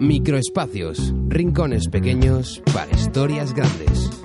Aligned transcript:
Microespacios, 0.00 1.12
rincones 1.28 1.88
pequeños 1.88 2.62
para 2.72 2.90
historias 2.90 3.52
grandes. 3.52 4.19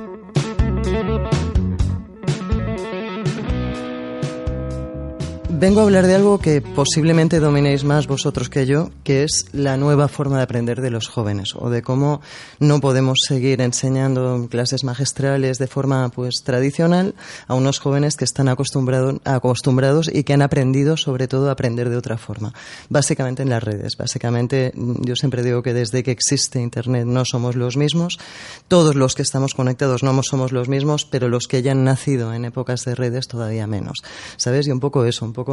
Vengo 5.58 5.80
a 5.80 5.84
hablar 5.84 6.05
de 6.05 6.16
algo 6.16 6.38
que 6.38 6.59
posiblemente 6.59 7.40
dominéis 7.40 7.86
más 7.86 8.08
vosotros 8.08 8.50
que 8.50 8.66
yo, 8.66 8.90
que 9.05 9.23
es 9.23 9.45
la 9.54 9.78
nueva 9.78 10.09
forma 10.09 10.36
de 10.36 10.44
aprender 10.44 10.81
de 10.81 10.90
los 10.90 11.08
jóvenes 11.08 11.54
o 11.55 11.70
de 11.70 11.81
cómo 11.81 12.20
no 12.59 12.81
podemos 12.81 13.20
seguir 13.26 13.62
enseñando 13.62 14.50
clases 14.52 14.84
magistrales 14.84 15.58
de 15.58 15.68
forma 15.68 16.09
pues 16.09 16.44
tradicional 16.44 17.16
a 17.48 17.54
unos 17.54 17.80
jóvenes 17.80 18.18
que 18.18 18.26
están 18.26 18.50
acostumbrados 18.50 19.22
acostumbrados 19.23 20.12
y 20.14 20.23
que 20.26 20.34
han 20.34 20.41
aprendido 20.41 20.98
sobre 20.98 21.30
todo 21.30 21.48
a 21.48 21.54
aprender 21.54 21.90
de 21.90 21.95
otra 21.95 22.17
forma, 22.17 22.53
básicamente 22.90 23.44
en 23.44 23.50
las 23.50 23.64
redes. 23.64 23.95
Básicamente 23.98 24.73
yo 24.76 25.16
siempre 25.16 25.42
digo 25.42 25.64
que 25.64 25.73
desde 25.73 26.03
que 26.03 26.11
existe 26.11 26.59
internet 26.59 27.06
no 27.06 27.23
somos 27.23 27.56
los 27.56 27.78
mismos, 27.78 28.20
todos 28.67 28.95
los 28.95 29.16
que 29.16 29.22
estamos 29.22 29.53
conectados 29.53 30.03
no 30.03 30.22
somos 30.22 30.52
los 30.52 30.67
mismos, 30.67 31.06
pero 31.06 31.30
los 31.30 31.48
que 31.48 31.61
ya 31.61 31.72
han 31.72 31.86
nacido 31.86 32.33
en 32.33 32.44
épocas 32.44 32.83
de 32.83 32.94
redes 32.94 33.30
todavía 33.30 33.67
menos. 33.67 34.00
¿Sabes? 34.36 34.67
Y 34.67 34.72
un 34.72 34.81
poco 34.81 35.06
eso, 35.06 35.23
un 35.23 35.31
poco 35.31 35.45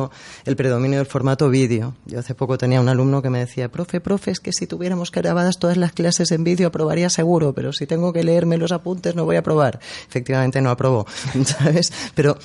el 0.45 0.57
predominio 0.57 0.99
del 0.99 1.07
formato 1.07 1.49
vídeo. 1.49 1.95
Yo 2.07 2.19
hace 2.19 2.35
poco 2.35 2.59
tenía 2.59 2.81
un 2.81 2.89
alumno 2.89 3.23
que 3.23 3.31
me 3.31 3.41
decía, 3.41 3.71
profe, 3.71 4.01
profe, 4.01 4.31
es 4.31 4.41
que 4.41 4.53
si 4.53 4.67
tuviéramos 4.67 5.11
grabadas 5.11 5.59
todas 5.59 5.77
las 5.77 5.93
clases 5.93 6.31
en 6.33 6.45
vídeo 6.45 6.69
aprobaría 6.69 7.11
seguro, 7.11 7.53
pero 7.53 7.73
si 7.73 7.87
tengo 7.87 8.13
que 8.13 8.25
leerme 8.25 8.57
los 8.57 8.73
apuntes 8.73 9.15
no 9.15 9.25
voy 9.25 9.37
a 9.37 9.41
aprobar. 9.41 9.81
Efectivamente 10.09 10.61
no 10.61 10.71
aprobó, 10.71 11.07
¿sabes? 11.45 11.93
Pero 12.15 12.39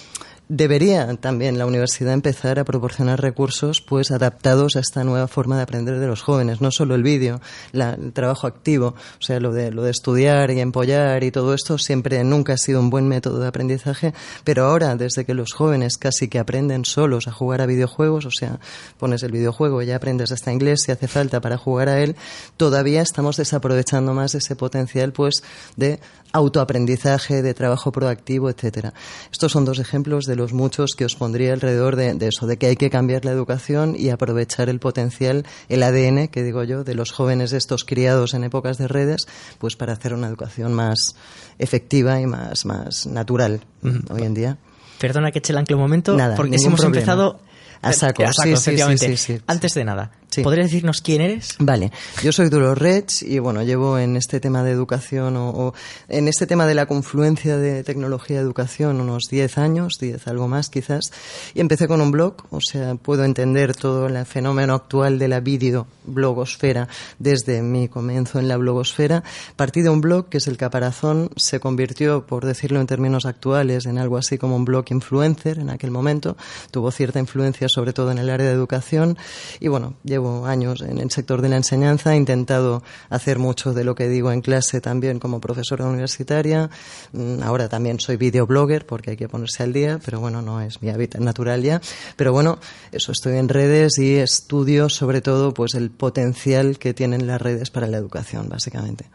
Debería 0.50 1.14
también 1.18 1.58
la 1.58 1.66
universidad 1.66 2.14
empezar 2.14 2.58
a 2.58 2.64
proporcionar 2.64 3.22
recursos 3.22 3.82
pues 3.82 4.12
adaptados 4.12 4.78
a 4.78 4.80
esta 4.80 5.04
nueva 5.04 5.28
forma 5.28 5.58
de 5.58 5.64
aprender 5.64 6.00
de 6.00 6.08
los 6.08 6.22
jóvenes, 6.22 6.62
no 6.62 6.72
solo 6.72 6.96
el 6.96 7.04
vídeo, 7.04 7.42
el 7.74 8.14
trabajo 8.14 8.48
activo, 8.48 8.96
o 8.96 9.22
sea, 9.22 9.42
lo 9.42 9.52
de, 9.52 9.72
lo 9.72 9.84
de 9.84 9.92
estudiar 9.92 10.50
y 10.52 10.62
empollar 10.62 11.26
y 11.26 11.32
todo 11.32 11.54
esto 11.54 11.78
siempre 11.78 12.24
nunca 12.24 12.54
ha 12.54 12.58
sido 12.58 12.80
un 12.80 12.90
buen 12.90 13.10
método 13.10 13.42
de 13.42 13.48
aprendizaje, 13.50 14.14
pero 14.46 14.68
ahora 14.68 14.96
desde 14.96 15.26
que 15.26 15.34
los 15.34 15.52
jóvenes 15.52 15.98
casi 15.98 16.30
que 16.30 16.40
aprenden 16.40 16.86
solos 16.86 17.28
a 17.28 17.34
jugar 17.34 17.60
a 17.60 17.66
videojuegos, 17.66 18.26
o 18.26 18.32
sea, 18.32 18.62
pones 18.98 19.24
el 19.24 19.34
videojuego 19.34 19.82
y 19.82 19.88
ya 19.88 19.98
aprendes 19.98 20.32
hasta 20.32 20.54
inglés 20.54 20.84
si 20.86 20.94
hace 20.94 21.10
falta 21.10 21.42
para 21.42 21.58
jugar 21.58 21.90
a 21.90 22.00
él, 22.00 22.16
todavía 22.56 23.02
estamos 23.02 23.36
desaprovechando 23.36 24.14
más 24.14 24.34
ese 24.34 24.56
potencial 24.56 25.12
pues 25.12 25.44
de 25.76 26.00
autoaprendizaje, 26.32 27.42
de 27.42 27.54
trabajo 27.54 27.92
proactivo, 27.92 28.50
etcétera. 28.50 28.94
Estos 29.32 29.52
son 29.52 29.66
dos 29.66 29.80
ejemplos 29.80 30.26
de 30.26 30.37
los 30.38 30.54
muchos 30.54 30.92
que 30.96 31.04
os 31.04 31.16
pondría 31.16 31.52
alrededor 31.52 31.98
de, 31.98 32.16
eso, 32.22 32.48
de 32.48 32.58
que 32.58 32.68
hay 32.68 32.76
que 32.78 32.90
cambiar 32.90 33.26
la 33.26 33.32
educación 33.32 33.96
y 33.98 34.10
aprovechar 34.10 34.70
el 34.70 34.80
potencial, 34.80 35.46
el 35.68 35.84
ADN, 35.84 36.30
que 36.30 36.44
digo 36.44 36.64
yo, 36.64 36.84
de 36.86 36.96
los 36.96 37.12
jóvenes 37.12 37.52
estos 37.52 37.84
criados 37.84 38.34
en 38.34 38.46
épocas 38.46 38.78
de 38.78 38.88
redes, 38.88 39.28
pues 39.58 39.76
para 39.76 39.94
hacer 39.94 40.14
una 40.14 40.28
educación 40.28 40.74
más 40.74 41.16
efectiva 41.60 42.22
y 42.22 42.26
más, 42.26 42.66
más 42.66 43.06
natural 43.06 43.62
hoy 44.10 44.24
en 44.24 44.34
día. 44.34 44.58
Perdona 45.00 45.32
que 45.32 45.40
eche 45.40 45.52
el 45.52 45.58
ancla 45.58 45.76
un 45.76 45.82
momento, 45.82 46.16
Nada, 46.16 46.36
porque 46.36 46.56
hemos 46.56 46.80
problema. 46.80 46.88
empezado 46.88 47.40
A 47.82 47.94
saco, 47.94 48.24
a 48.24 48.34
saco, 48.34 48.56
sí, 48.58 48.98
sí, 48.98 49.18
sí. 49.18 49.42
Antes 49.46 49.74
de 49.74 49.84
nada, 49.84 50.12
Sí. 50.30 50.44
¿podrías 50.44 50.68
decirnos 50.68 51.02
quién 51.02 51.22
eres? 51.22 51.56
Vale, 51.60 51.92
yo 52.22 52.32
soy 52.32 52.50
Dolores 52.50 52.78
Rech 52.78 53.24
y 53.24 53.40
bueno, 53.40 53.64
llevo 53.64 53.98
en 53.98 54.18
este 54.18 54.40
tema 54.40 54.64
de 54.64 54.72
educación 54.72 55.38
o, 55.38 55.50
o 55.50 55.74
en 56.10 56.28
este 56.28 56.46
tema 56.46 56.68
de 56.68 56.76
la 56.76 56.86
confluencia 56.86 57.58
de 57.58 57.84
tecnología 57.84 58.38
y 58.38 58.40
educación 58.40 59.02
unos 59.02 59.24
10 59.30 59.58
años, 59.58 59.98
10 60.00 60.28
algo 60.28 60.48
más 60.48 60.70
quizás, 60.70 61.12
y 61.54 61.62
empecé 61.62 61.88
con 61.88 62.02
un 62.02 62.12
blog, 62.12 62.36
o 62.50 62.60
sea, 62.62 62.96
puedo 62.96 63.24
entender 63.24 63.76
todo 63.76 64.08
el 64.08 64.26
fenómeno 64.26 64.74
actual 64.74 65.20
de 65.20 65.28
la 65.28 65.40
videoblogosfera 65.40 66.88
desde 67.20 67.62
mi 67.62 67.88
comienzo 67.88 68.40
en 68.40 68.48
la 68.48 68.58
blogosfera. 68.58 69.24
Partí 69.56 69.82
de 69.82 69.90
un 69.90 70.02
blog 70.02 70.30
que 70.30 70.38
es 70.38 70.48
el 70.48 70.58
Caparazón, 70.58 71.30
se 71.36 71.60
convirtió, 71.60 72.26
por 72.26 72.46
decirlo 72.46 72.80
en 72.82 72.88
términos 72.88 73.26
actuales, 73.26 73.86
en 73.86 73.98
algo 73.98 74.18
así 74.18 74.38
como 74.38 74.56
un 74.56 74.66
blog 74.66 74.86
influencer 74.90 75.60
en 75.60 75.70
aquel 75.70 75.92
momento, 75.92 76.38
tuvo 76.72 76.92
cierta 76.92 77.20
influencia 77.20 77.70
sobre 77.70 77.94
todo 77.94 78.12
en 78.12 78.18
el 78.18 78.30
área 78.30 78.48
de 78.48 78.54
educación 78.54 79.18
y 79.60 79.68
bueno, 79.68 79.96
llevo 80.04 80.17
años 80.46 80.82
en 80.82 80.98
el 80.98 81.12
sector 81.12 81.42
de 81.42 81.50
la 81.50 81.58
enseñanza, 81.58 82.14
he 82.14 82.18
intentado 82.18 82.84
hacer 83.10 83.40
mucho 83.40 83.74
de 83.74 83.84
lo 83.84 83.96
que 83.96 84.08
digo 84.08 84.32
en 84.32 84.42
clase 84.42 84.82
también 84.82 85.20
como 85.20 85.40
profesora 85.40 85.86
universitaria, 85.86 86.70
Mm, 87.14 87.42
ahora 87.44 87.70
también 87.70 88.00
soy 88.00 88.18
videoblogger 88.18 88.86
porque 88.86 89.12
hay 89.12 89.18
que 89.18 89.30
ponerse 89.30 89.64
al 89.64 89.74
día, 89.74 90.00
pero 90.04 90.20
bueno, 90.20 90.42
no 90.42 90.62
es 90.62 90.82
mi 90.82 90.90
hábitat 90.90 91.22
natural 91.22 91.62
ya, 91.64 91.82
pero 92.16 92.32
bueno, 92.32 92.60
eso 92.92 93.12
estoy 93.12 93.38
en 93.38 93.50
redes 93.50 93.98
y 93.98 94.16
estudio 94.16 94.90
sobre 94.90 95.22
todo 95.22 95.54
pues 95.54 95.74
el 95.76 95.90
potencial 95.90 96.78
que 96.80 96.94
tienen 96.94 97.28
las 97.28 97.42
redes 97.42 97.70
para 97.70 97.88
la 97.88 97.98
educación, 97.98 98.50
básicamente. 98.50 99.06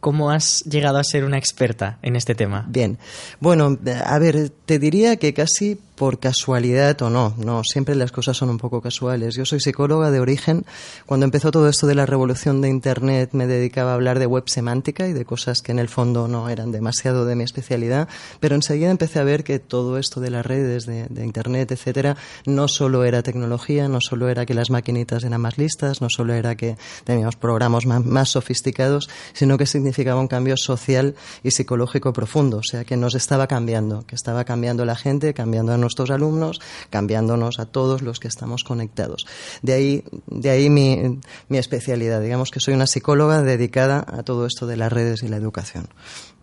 ¿Cómo 0.00 0.30
has 0.30 0.62
llegado 0.64 0.98
a 0.98 1.04
ser 1.04 1.24
una 1.24 1.38
experta 1.38 1.98
en 2.02 2.14
este 2.14 2.34
tema? 2.34 2.66
Bien. 2.68 2.98
Bueno, 3.40 3.78
a 4.04 4.18
ver, 4.18 4.50
te 4.66 4.78
diría 4.78 5.16
que 5.16 5.32
casi 5.32 5.78
por 6.00 6.18
casualidad 6.18 7.02
o 7.02 7.10
no, 7.10 7.34
no, 7.36 7.60
siempre 7.62 7.94
las 7.94 8.10
cosas 8.10 8.34
son 8.34 8.48
un 8.48 8.56
poco 8.56 8.80
casuales. 8.80 9.34
Yo 9.34 9.44
soy 9.44 9.60
psicóloga 9.60 10.10
de 10.10 10.18
origen. 10.18 10.64
Cuando 11.04 11.24
empezó 11.24 11.50
todo 11.50 11.68
esto 11.68 11.86
de 11.86 11.94
la 11.94 12.06
revolución 12.06 12.62
de 12.62 12.70
Internet 12.70 13.32
me 13.34 13.46
dedicaba 13.46 13.90
a 13.90 13.94
hablar 13.96 14.18
de 14.18 14.24
web 14.24 14.44
semántica 14.46 15.08
y 15.08 15.12
de 15.12 15.26
cosas 15.26 15.60
que 15.60 15.72
en 15.72 15.78
el 15.78 15.90
fondo 15.90 16.26
no 16.26 16.48
eran 16.48 16.72
demasiado 16.72 17.26
de 17.26 17.36
mi 17.36 17.44
especialidad, 17.44 18.08
pero 18.40 18.54
enseguida 18.54 18.90
empecé 18.90 19.18
a 19.18 19.24
ver 19.24 19.44
que 19.44 19.58
todo 19.58 19.98
esto 19.98 20.22
de 20.22 20.30
las 20.30 20.46
redes, 20.46 20.86
de, 20.86 21.06
Internet, 21.22 21.70
etcétera, 21.70 22.16
no 22.46 22.66
solo 22.66 23.04
era 23.04 23.22
tecnología, 23.22 23.86
no 23.86 24.00
solo 24.00 24.30
era 24.30 24.46
que 24.46 24.54
las 24.54 24.70
maquinitas 24.70 25.24
eran 25.24 25.42
más 25.42 25.58
listas, 25.58 26.00
no 26.00 26.08
solo 26.08 26.32
era 26.32 26.54
que 26.54 26.78
teníamos 27.04 27.36
programas 27.36 27.84
más, 27.84 28.02
más 28.06 28.30
sofisticados, 28.30 29.10
sino 29.34 29.58
que 29.58 29.66
significaba 29.66 30.18
un 30.18 30.28
cambio 30.28 30.56
social 30.56 31.14
y 31.42 31.50
psicológico 31.50 32.14
profundo, 32.14 32.56
o 32.56 32.62
sea, 32.62 32.86
que 32.86 32.96
nos 32.96 33.14
estaba 33.14 33.46
cambiando, 33.46 34.06
que 34.06 34.14
estaba 34.14 34.44
cambiando 34.44 34.86
la 34.86 34.96
gente, 34.96 35.34
cambiando 35.34 35.74
a 35.74 35.89
nuestros 35.90 36.10
alumnos, 36.10 36.60
cambiándonos 36.88 37.58
a 37.58 37.66
todos 37.66 38.00
los 38.02 38.20
que 38.20 38.28
estamos 38.28 38.62
conectados. 38.62 39.26
De 39.62 39.72
ahí, 39.72 40.04
de 40.28 40.50
ahí 40.50 40.70
mi, 40.70 41.18
mi 41.48 41.58
especialidad, 41.58 42.20
digamos 42.20 42.50
que 42.50 42.60
soy 42.60 42.74
una 42.74 42.86
psicóloga 42.86 43.42
dedicada 43.42 44.04
a 44.06 44.22
todo 44.22 44.46
esto 44.46 44.68
de 44.68 44.76
las 44.76 44.92
redes 44.92 45.24
y 45.24 45.28
la 45.28 45.36
educación. 45.36 45.88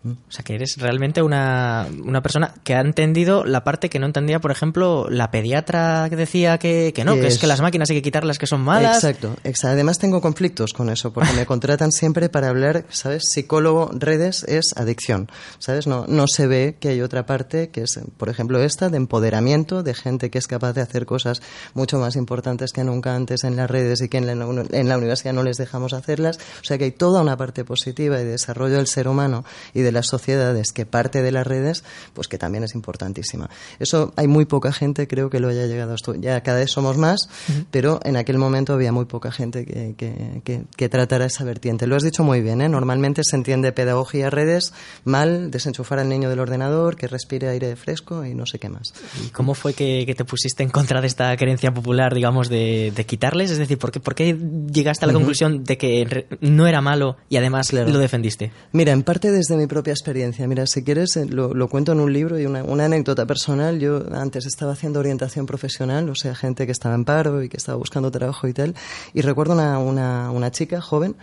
O 0.06 0.30
sea, 0.30 0.44
que 0.44 0.54
eres 0.54 0.76
realmente 0.78 1.22
una, 1.22 1.86
una 2.04 2.22
persona 2.22 2.54
que 2.62 2.74
ha 2.74 2.80
entendido 2.80 3.44
la 3.44 3.64
parte 3.64 3.90
que 3.90 3.98
no 3.98 4.06
entendía, 4.06 4.38
por 4.40 4.52
ejemplo, 4.52 5.06
la 5.10 5.30
pediatra 5.32 6.06
que 6.08 6.14
decía 6.16 6.56
que, 6.58 6.92
que 6.94 7.04
no, 7.04 7.14
que 7.14 7.26
es 7.26 7.34
Es- 7.34 7.40
que 7.40 7.46
las 7.48 7.60
máquinas 7.60 7.90
hay 7.90 7.96
que 7.96 8.02
quitarlas 8.02 8.38
que 8.38 8.46
son 8.46 8.60
malas. 8.60 8.96
Exacto, 9.02 9.34
exacto. 9.42 9.74
Además 9.74 9.98
tengo 9.98 10.20
conflictos 10.20 10.72
con 10.72 10.88
eso, 10.88 11.12
porque 11.12 11.32
me 11.32 11.46
contratan 11.46 11.90
siempre 11.90 12.28
para 12.28 12.48
hablar, 12.48 12.84
¿sabes? 12.90 13.24
Psicólogo, 13.28 13.90
redes 13.92 14.44
es 14.44 14.72
adicción, 14.76 15.28
¿sabes? 15.58 15.86
No, 15.88 16.06
no 16.06 16.26
se 16.28 16.46
ve 16.46 16.76
que 16.78 16.90
hay 16.90 17.00
otra 17.02 17.26
parte, 17.26 17.70
que 17.70 17.82
es, 17.82 17.98
por 18.16 18.28
ejemplo, 18.28 18.62
esta, 18.62 18.90
de 18.90 18.96
empoderamiento, 18.98 19.82
de 19.82 19.94
gente 19.94 20.30
que 20.30 20.38
es 20.38 20.46
capaz 20.46 20.74
de 20.74 20.80
hacer 20.80 21.06
cosas 21.06 21.42
mucho 21.74 21.98
más 21.98 22.14
importantes 22.16 22.72
que 22.72 22.84
nunca 22.84 23.14
antes 23.16 23.42
en 23.44 23.56
las 23.56 23.68
redes 23.68 24.00
y 24.00 24.08
que 24.08 24.18
en 24.18 24.26
la, 24.26 24.32
en 24.70 24.88
la 24.88 24.96
universidad 24.96 25.32
no 25.34 25.42
les 25.42 25.56
dejamos 25.56 25.92
hacerlas. 25.92 26.38
O 26.62 26.64
sea 26.64 26.78
que 26.78 26.84
hay 26.84 26.92
toda 26.92 27.20
una 27.20 27.36
parte 27.36 27.64
positiva 27.64 28.20
y 28.20 28.24
de 28.24 28.30
desarrollo 28.30 28.76
del 28.76 28.86
ser 28.86 29.08
humano 29.08 29.44
y 29.74 29.80
de 29.80 29.87
las 29.92 30.06
sociedades 30.06 30.72
que 30.72 30.86
parte 30.86 31.22
de 31.22 31.32
las 31.32 31.46
redes, 31.46 31.84
pues 32.14 32.28
que 32.28 32.38
también 32.38 32.64
es 32.64 32.74
importantísima. 32.74 33.50
Eso 33.78 34.12
hay 34.16 34.26
muy 34.28 34.44
poca 34.44 34.72
gente, 34.72 35.06
creo 35.08 35.30
que 35.30 35.40
lo 35.40 35.48
haya 35.48 35.66
llegado 35.66 35.92
a. 35.92 35.96
Ya 36.20 36.40
cada 36.42 36.58
vez 36.58 36.70
somos 36.70 36.96
más, 36.96 37.28
pero 37.70 38.00
en 38.04 38.16
aquel 38.16 38.38
momento 38.38 38.72
había 38.72 38.92
muy 38.92 39.04
poca 39.04 39.30
gente 39.30 39.64
que, 39.64 39.94
que, 39.96 40.40
que, 40.44 40.62
que 40.76 40.88
tratara 40.88 41.26
esa 41.26 41.44
vertiente. 41.44 41.86
Lo 41.86 41.96
has 41.96 42.02
dicho 42.02 42.22
muy 42.24 42.40
bien, 42.40 42.60
¿eh? 42.60 42.68
Normalmente 42.68 43.22
se 43.24 43.36
entiende 43.36 43.72
pedagogía 43.72 44.30
redes 44.30 44.72
mal, 45.04 45.50
desenchufar 45.50 45.98
al 45.98 46.08
niño 46.08 46.28
del 46.30 46.40
ordenador, 46.40 46.96
que 46.96 47.06
respire 47.08 47.48
aire 47.48 47.74
fresco 47.76 48.24
y 48.24 48.34
no 48.34 48.46
sé 48.46 48.58
qué 48.58 48.68
más. 48.68 48.92
¿Y 49.24 49.28
cómo 49.30 49.54
fue 49.54 49.74
que, 49.74 50.14
te 50.16 50.24
pusiste 50.24 50.62
en 50.62 50.70
contra 50.70 51.00
de 51.00 51.06
esta 51.06 51.36
creencia 51.36 51.72
popular, 51.72 52.14
digamos, 52.14 52.48
de, 52.48 52.92
de 52.94 53.06
quitarles? 53.06 53.50
Es 53.50 53.58
decir, 53.58 53.78
¿por 53.78 53.90
qué, 53.92 54.00
por 54.00 54.14
qué 54.14 54.36
llegaste 54.72 55.04
a 55.04 55.08
la 55.08 55.14
conclusión 55.14 55.64
de 55.64 55.78
que 55.78 56.26
no 56.40 56.66
era 56.66 56.80
malo 56.80 57.16
y 57.28 57.36
además 57.36 57.68
Claro. 57.68 57.90
lo 57.90 57.98
defendiste? 57.98 58.50
Mira, 58.72 58.92
en 58.92 59.02
parte 59.02 59.30
desde 59.30 59.56
mi 59.56 59.66
propia 59.78 59.92
experiencia. 59.92 60.44
Mira, 60.48 60.66
si 60.66 60.82
quieres, 60.82 61.16
eh, 61.16 61.26
lo, 61.26 61.68
cuento 61.68 61.92
en 61.92 62.00
un 62.00 62.12
libro 62.12 62.36
y 62.36 62.46
una, 62.46 62.62
anécdota 62.84 63.26
personal. 63.26 63.78
Yo 63.78 64.02
antes 64.12 64.44
estaba 64.44 64.72
haciendo 64.72 64.98
orientación 64.98 65.46
profesional, 65.46 66.10
o 66.10 66.16
sea, 66.16 66.34
gente 66.34 66.66
que 66.66 66.72
estaba 66.72 66.96
en 66.96 67.04
paro 67.04 67.44
y 67.44 67.48
que 67.48 67.56
estaba 67.56 67.78
buscando 67.78 68.10
trabajo 68.10 68.48
y 68.48 68.52
tal. 68.52 68.74
Y 69.14 69.20
recuerdo 69.20 69.52
una, 69.52 69.78
una, 69.78 70.32
una 70.32 70.50
chica 70.50 70.80
joven, 70.80 71.14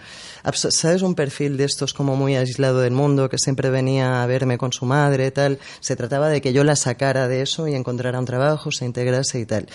¿sabes? 0.54 1.02
Un 1.02 1.16
perfil 1.16 1.58
de 1.58 1.66
estos 1.66 1.94
como 1.94 2.16
muy 2.16 2.38
aislado 2.38 2.80
del 2.80 2.94
mundo, 2.94 3.28
que 3.28 3.38
siempre 3.38 3.70
venía 3.70 4.24
a 4.24 4.26
verme 4.26 4.58
con 4.58 4.72
su 4.72 4.86
madre 4.86 5.28
y 5.28 5.32
tal. 5.32 5.60
Se 5.82 5.98
trataba 5.98 6.30
de 6.30 6.40
que 6.40 6.54
yo 6.54 6.64
la 6.64 6.78
sacara 6.78 7.28
de 7.28 7.42
eso 7.42 7.68
y 7.68 7.76
encontrara 7.76 8.20
un 8.20 8.26
trabajo, 8.26 8.72
se 8.72 8.86
integrase 8.86 9.42
y 9.42 9.46
tal. 9.46 9.68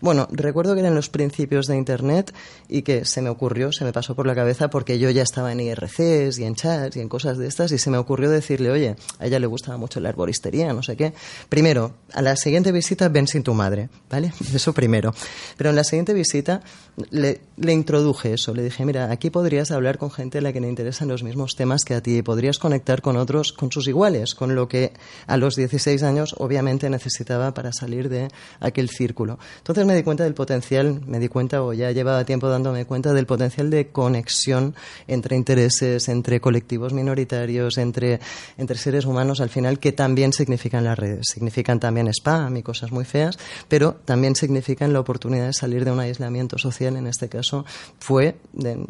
Bueno, 0.00 0.28
recuerdo 0.30 0.74
que 0.74 0.80
eran 0.80 0.94
los 0.94 1.08
principios 1.08 1.66
de 1.66 1.76
Internet 1.76 2.32
y 2.68 2.82
que 2.82 3.04
se 3.04 3.20
me 3.20 3.30
ocurrió, 3.30 3.72
se 3.72 3.84
me 3.84 3.92
pasó 3.92 4.14
por 4.14 4.28
la 4.28 4.36
cabeza 4.36 4.70
porque 4.70 5.00
yo 5.00 5.10
ya 5.10 5.24
estaba 5.24 5.50
en 5.50 5.58
IRCs 5.58 6.38
y 6.38 6.44
en 6.44 6.54
chats 6.54 6.96
y 6.96 7.00
en 7.00 7.08
cosas 7.08 7.36
de 7.36 7.48
estas 7.48 7.72
y 7.72 7.78
se 7.78 7.90
me 7.90 7.98
ocurrió 7.98 8.27
decirle, 8.28 8.70
oye, 8.70 8.96
a 9.18 9.26
ella 9.26 9.38
le 9.38 9.46
gustaba 9.46 9.76
mucho 9.76 10.00
la 10.00 10.08
arboristería, 10.08 10.72
no 10.72 10.82
sé 10.82 10.96
qué. 10.96 11.12
Primero, 11.48 11.94
a 12.12 12.22
la 12.22 12.36
siguiente 12.36 12.72
visita 12.72 13.08
ven 13.08 13.26
sin 13.26 13.42
tu 13.42 13.54
madre, 13.54 13.88
¿vale? 14.10 14.32
Eso 14.54 14.72
primero. 14.72 15.14
Pero 15.56 15.70
en 15.70 15.76
la 15.76 15.84
siguiente 15.84 16.14
visita 16.14 16.62
le, 17.10 17.40
le 17.56 17.72
introduje 17.72 18.32
eso, 18.32 18.54
le 18.54 18.62
dije, 18.62 18.84
mira, 18.84 19.10
aquí 19.10 19.30
podrías 19.30 19.70
hablar 19.70 19.98
con 19.98 20.10
gente 20.10 20.38
a 20.38 20.40
la 20.40 20.52
que 20.52 20.60
le 20.60 20.68
interesan 20.68 21.08
los 21.08 21.22
mismos 21.22 21.54
temas 21.54 21.84
que 21.84 21.94
a 21.94 22.02
ti 22.02 22.22
podrías 22.22 22.58
conectar 22.58 23.02
con 23.02 23.16
otros, 23.16 23.52
con 23.52 23.70
sus 23.70 23.86
iguales, 23.86 24.34
con 24.34 24.54
lo 24.54 24.68
que 24.68 24.92
a 25.26 25.36
los 25.36 25.54
16 25.54 26.02
años 26.02 26.34
obviamente 26.38 26.90
necesitaba 26.90 27.54
para 27.54 27.72
salir 27.72 28.08
de 28.08 28.28
aquel 28.60 28.88
círculo. 28.88 29.38
Entonces 29.58 29.86
me 29.86 29.94
di 29.94 30.02
cuenta 30.02 30.24
del 30.24 30.34
potencial, 30.34 31.00
me 31.06 31.18
di 31.18 31.28
cuenta 31.28 31.62
o 31.62 31.72
ya 31.72 31.92
llevaba 31.92 32.24
tiempo 32.24 32.48
dándome 32.48 32.84
cuenta 32.84 33.12
del 33.12 33.26
potencial 33.26 33.70
de 33.70 33.88
conexión 33.88 34.74
entre 35.06 35.36
intereses, 35.36 36.08
entre 36.08 36.40
colectivos 36.40 36.92
minoritarios, 36.92 37.78
entre, 37.78 38.17
entre 38.56 38.78
seres 38.78 39.04
humanos 39.04 39.40
al 39.40 39.48
final 39.48 39.78
que 39.78 39.92
también 39.92 40.32
significan 40.32 40.84
las 40.84 40.98
redes. 40.98 41.26
Significan 41.32 41.80
también 41.80 42.08
spam 42.08 42.56
y 42.56 42.62
cosas 42.62 42.92
muy 42.92 43.04
feas, 43.04 43.38
pero 43.68 43.96
también 44.04 44.34
significan 44.34 44.92
la 44.92 45.00
oportunidad 45.00 45.46
de 45.46 45.52
salir 45.52 45.84
de 45.84 45.90
un 45.90 46.00
aislamiento 46.00 46.58
social. 46.58 46.96
En 46.96 47.06
este 47.06 47.28
caso 47.28 47.64
fue, 47.98 48.36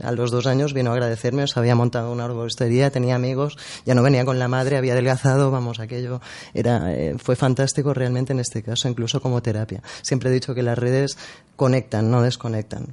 a 0.02 0.12
los 0.12 0.30
dos 0.30 0.46
años 0.46 0.74
vino 0.74 0.90
a 0.90 0.94
agradecerme, 0.94 1.42
os 1.42 1.56
había 1.56 1.74
montado 1.74 2.12
una 2.12 2.24
arboristería, 2.24 2.90
tenía 2.90 3.14
amigos, 3.14 3.56
ya 3.84 3.94
no 3.94 4.02
venía 4.02 4.24
con 4.24 4.38
la 4.38 4.48
madre, 4.48 4.76
había 4.76 4.92
adelgazado, 4.92 5.50
vamos, 5.50 5.80
aquello 5.80 6.20
era, 6.54 6.94
eh, 6.94 7.16
fue 7.18 7.36
fantástico 7.36 7.94
realmente 7.94 8.32
en 8.32 8.40
este 8.40 8.62
caso, 8.62 8.88
incluso 8.88 9.20
como 9.20 9.42
terapia. 9.42 9.82
Siempre 10.02 10.30
he 10.30 10.32
dicho 10.32 10.54
que 10.54 10.62
las 10.62 10.78
redes 10.78 11.16
conectan, 11.56 12.10
no 12.10 12.22
desconectan. 12.22 12.86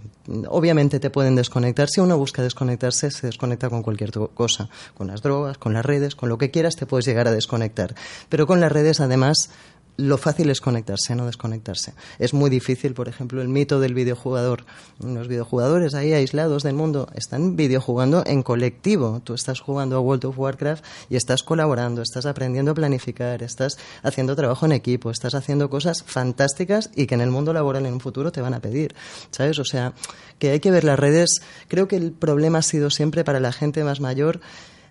Obviamente 0.47 0.99
te 0.99 1.09
pueden 1.09 1.35
desconectar. 1.35 1.87
Si 1.89 2.01
uno 2.01 2.17
busca 2.17 2.41
desconectarse, 2.41 3.11
se 3.11 3.27
desconecta 3.27 3.69
con 3.69 3.83
cualquier 3.83 4.11
cosa. 4.11 4.69
Con 4.95 5.07
las 5.07 5.21
drogas, 5.21 5.57
con 5.57 5.73
las 5.73 5.85
redes, 5.85 6.15
con 6.15 6.29
lo 6.29 6.37
que 6.37 6.51
quieras, 6.51 6.75
te 6.75 6.85
puedes 6.85 7.05
llegar 7.05 7.27
a 7.27 7.31
desconectar. 7.31 7.93
Pero 8.29 8.47
con 8.47 8.59
las 8.59 8.71
redes, 8.71 8.99
además, 8.99 9.49
lo 9.97 10.17
fácil 10.17 10.49
es 10.49 10.61
conectarse, 10.61 11.15
no 11.15 11.25
desconectarse. 11.25 11.93
Es 12.19 12.33
muy 12.33 12.49
difícil, 12.49 12.93
por 12.93 13.07
ejemplo, 13.07 13.41
el 13.41 13.47
mito 13.47 13.79
del 13.79 13.93
videojugador. 13.93 14.65
Los 14.99 15.27
videojugadores 15.27 15.93
ahí 15.93 16.13
aislados 16.13 16.63
del 16.63 16.75
mundo 16.75 17.07
están 17.15 17.55
videojugando 17.55 18.23
en 18.25 18.43
colectivo. 18.43 19.21
Tú 19.23 19.33
estás 19.33 19.61
jugando 19.61 19.95
a 19.95 19.99
World 19.99 20.25
of 20.25 20.37
Warcraft 20.37 20.83
y 21.09 21.15
estás 21.15 21.43
colaborando, 21.43 22.01
estás 22.01 22.25
aprendiendo 22.25 22.71
a 22.71 22.75
planificar, 22.75 23.41
estás 23.41 23.77
haciendo 24.03 24.35
trabajo 24.35 24.65
en 24.65 24.73
equipo, 24.73 25.11
estás 25.11 25.33
haciendo 25.33 25.69
cosas 25.69 26.03
fantásticas 26.03 26.89
y 26.95 27.07
que 27.07 27.15
en 27.15 27.21
el 27.21 27.31
mundo 27.31 27.53
laboral 27.53 27.85
en 27.85 27.93
un 27.93 28.01
futuro 28.01 28.31
te 28.31 28.41
van 28.41 28.53
a 28.53 28.59
pedir. 28.59 28.95
¿Sabes? 29.31 29.59
O 29.59 29.65
sea, 29.65 29.93
que 30.39 30.51
hay 30.51 30.59
que 30.59 30.71
ver 30.71 30.83
las 30.83 30.99
redes. 30.99 31.41
Creo 31.67 31.87
que 31.87 31.95
el 31.95 32.11
problema 32.11 32.59
ha 32.59 32.63
sido 32.63 32.89
siempre 32.89 33.23
para 33.23 33.39
la 33.39 33.53
gente 33.53 33.83
más 33.83 34.01
mayor 34.01 34.41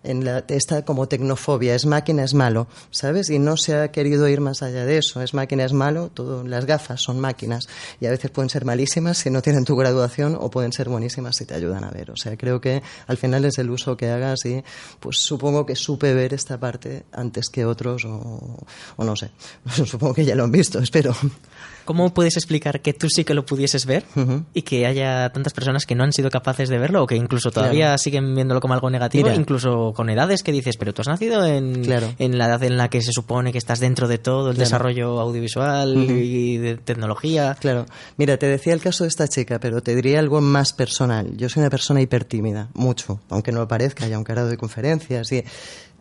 en 0.04 0.24
la, 0.24 0.44
esta 0.48 0.84
como 0.84 1.08
tecnofobia, 1.08 1.74
es 1.74 1.86
máquina, 1.86 2.22
es 2.22 2.34
malo, 2.34 2.68
¿sabes? 2.90 3.30
Y 3.30 3.38
no 3.38 3.56
se 3.56 3.74
ha 3.74 3.90
querido 3.90 4.28
ir 4.28 4.40
más 4.40 4.62
allá 4.62 4.84
de 4.84 4.98
eso, 4.98 5.22
es 5.22 5.34
máquina, 5.34 5.64
es 5.64 5.72
malo, 5.72 6.10
todo, 6.12 6.44
las 6.44 6.66
gafas 6.66 7.00
son 7.00 7.18
máquinas 7.18 7.68
y 8.00 8.06
a 8.06 8.10
veces 8.10 8.30
pueden 8.30 8.50
ser 8.50 8.64
malísimas 8.64 9.18
si 9.18 9.30
no 9.30 9.42
tienen 9.42 9.64
tu 9.64 9.76
graduación 9.76 10.36
o 10.38 10.50
pueden 10.50 10.72
ser 10.72 10.88
buenísimas 10.88 11.36
si 11.36 11.46
te 11.46 11.54
ayudan 11.54 11.84
a 11.84 11.90
ver. 11.90 12.10
O 12.10 12.16
sea, 12.16 12.36
creo 12.36 12.60
que 12.60 12.82
al 13.06 13.16
final 13.16 13.44
es 13.44 13.58
el 13.58 13.70
uso 13.70 13.96
que 13.96 14.10
hagas 14.10 14.44
y 14.44 14.62
pues 15.00 15.18
supongo 15.18 15.66
que 15.66 15.76
supe 15.76 16.14
ver 16.14 16.34
esta 16.34 16.58
parte 16.58 17.04
antes 17.12 17.48
que 17.48 17.64
otros 17.64 18.04
o, 18.04 18.64
o 18.96 19.04
no 19.04 19.16
sé, 19.16 19.30
supongo 19.86 20.14
que 20.14 20.24
ya 20.24 20.34
lo 20.34 20.44
han 20.44 20.52
visto, 20.52 20.78
espero. 20.78 21.14
¿Cómo 21.84 22.12
puedes 22.14 22.36
explicar 22.36 22.80
que 22.80 22.92
tú 22.92 23.08
sí 23.08 23.24
que 23.24 23.34
lo 23.34 23.44
pudieses 23.44 23.86
ver 23.86 24.04
y 24.54 24.62
que 24.62 24.86
haya 24.86 25.30
tantas 25.30 25.52
personas 25.52 25.86
que 25.86 25.94
no 25.94 26.04
han 26.04 26.12
sido 26.12 26.30
capaces 26.30 26.68
de 26.68 26.78
verlo 26.78 27.02
o 27.02 27.06
que 27.06 27.16
incluso 27.16 27.50
todavía 27.50 27.96
siguen 27.98 28.34
viéndolo 28.34 28.60
como 28.60 28.74
algo 28.74 28.90
negativo, 28.90 29.30
incluso 29.30 29.92
con 29.94 30.08
edades 30.10 30.42
que 30.42 30.52
dices, 30.52 30.76
pero 30.76 30.92
tú 30.92 31.02
has 31.02 31.08
nacido 31.08 31.44
en, 31.44 31.84
en, 32.18 32.38
la 32.38 32.46
edad 32.46 32.62
en 32.62 32.76
la 32.76 32.88
que 32.88 33.02
se 33.02 33.12
supone 33.12 33.52
que 33.52 33.58
estás 33.58 33.80
dentro 33.80 34.08
de 34.08 34.18
todo 34.18 34.50
el 34.50 34.56
desarrollo 34.56 35.20
audiovisual 35.20 35.96
y 36.10 36.58
de 36.58 36.76
tecnología? 36.76 37.56
Claro. 37.60 37.86
Mira, 38.16 38.36
te 38.36 38.46
decía 38.46 38.74
el 38.74 38.80
caso 38.80 39.04
de 39.04 39.08
esta 39.08 39.28
chica, 39.28 39.58
pero 39.58 39.82
te 39.82 39.94
diría 39.94 40.18
algo 40.18 40.40
más 40.40 40.72
personal. 40.72 41.36
Yo 41.36 41.48
soy 41.48 41.62
una 41.62 41.70
persona 41.70 42.00
hipertímida, 42.00 42.68
mucho, 42.74 43.20
aunque 43.28 43.52
no 43.52 43.60
lo 43.60 43.68
parezca, 43.68 44.06
ya 44.06 44.16
aunque 44.16 44.32
he 44.32 44.44
de 44.44 44.56
conferencias 44.56 45.30
y 45.32 45.44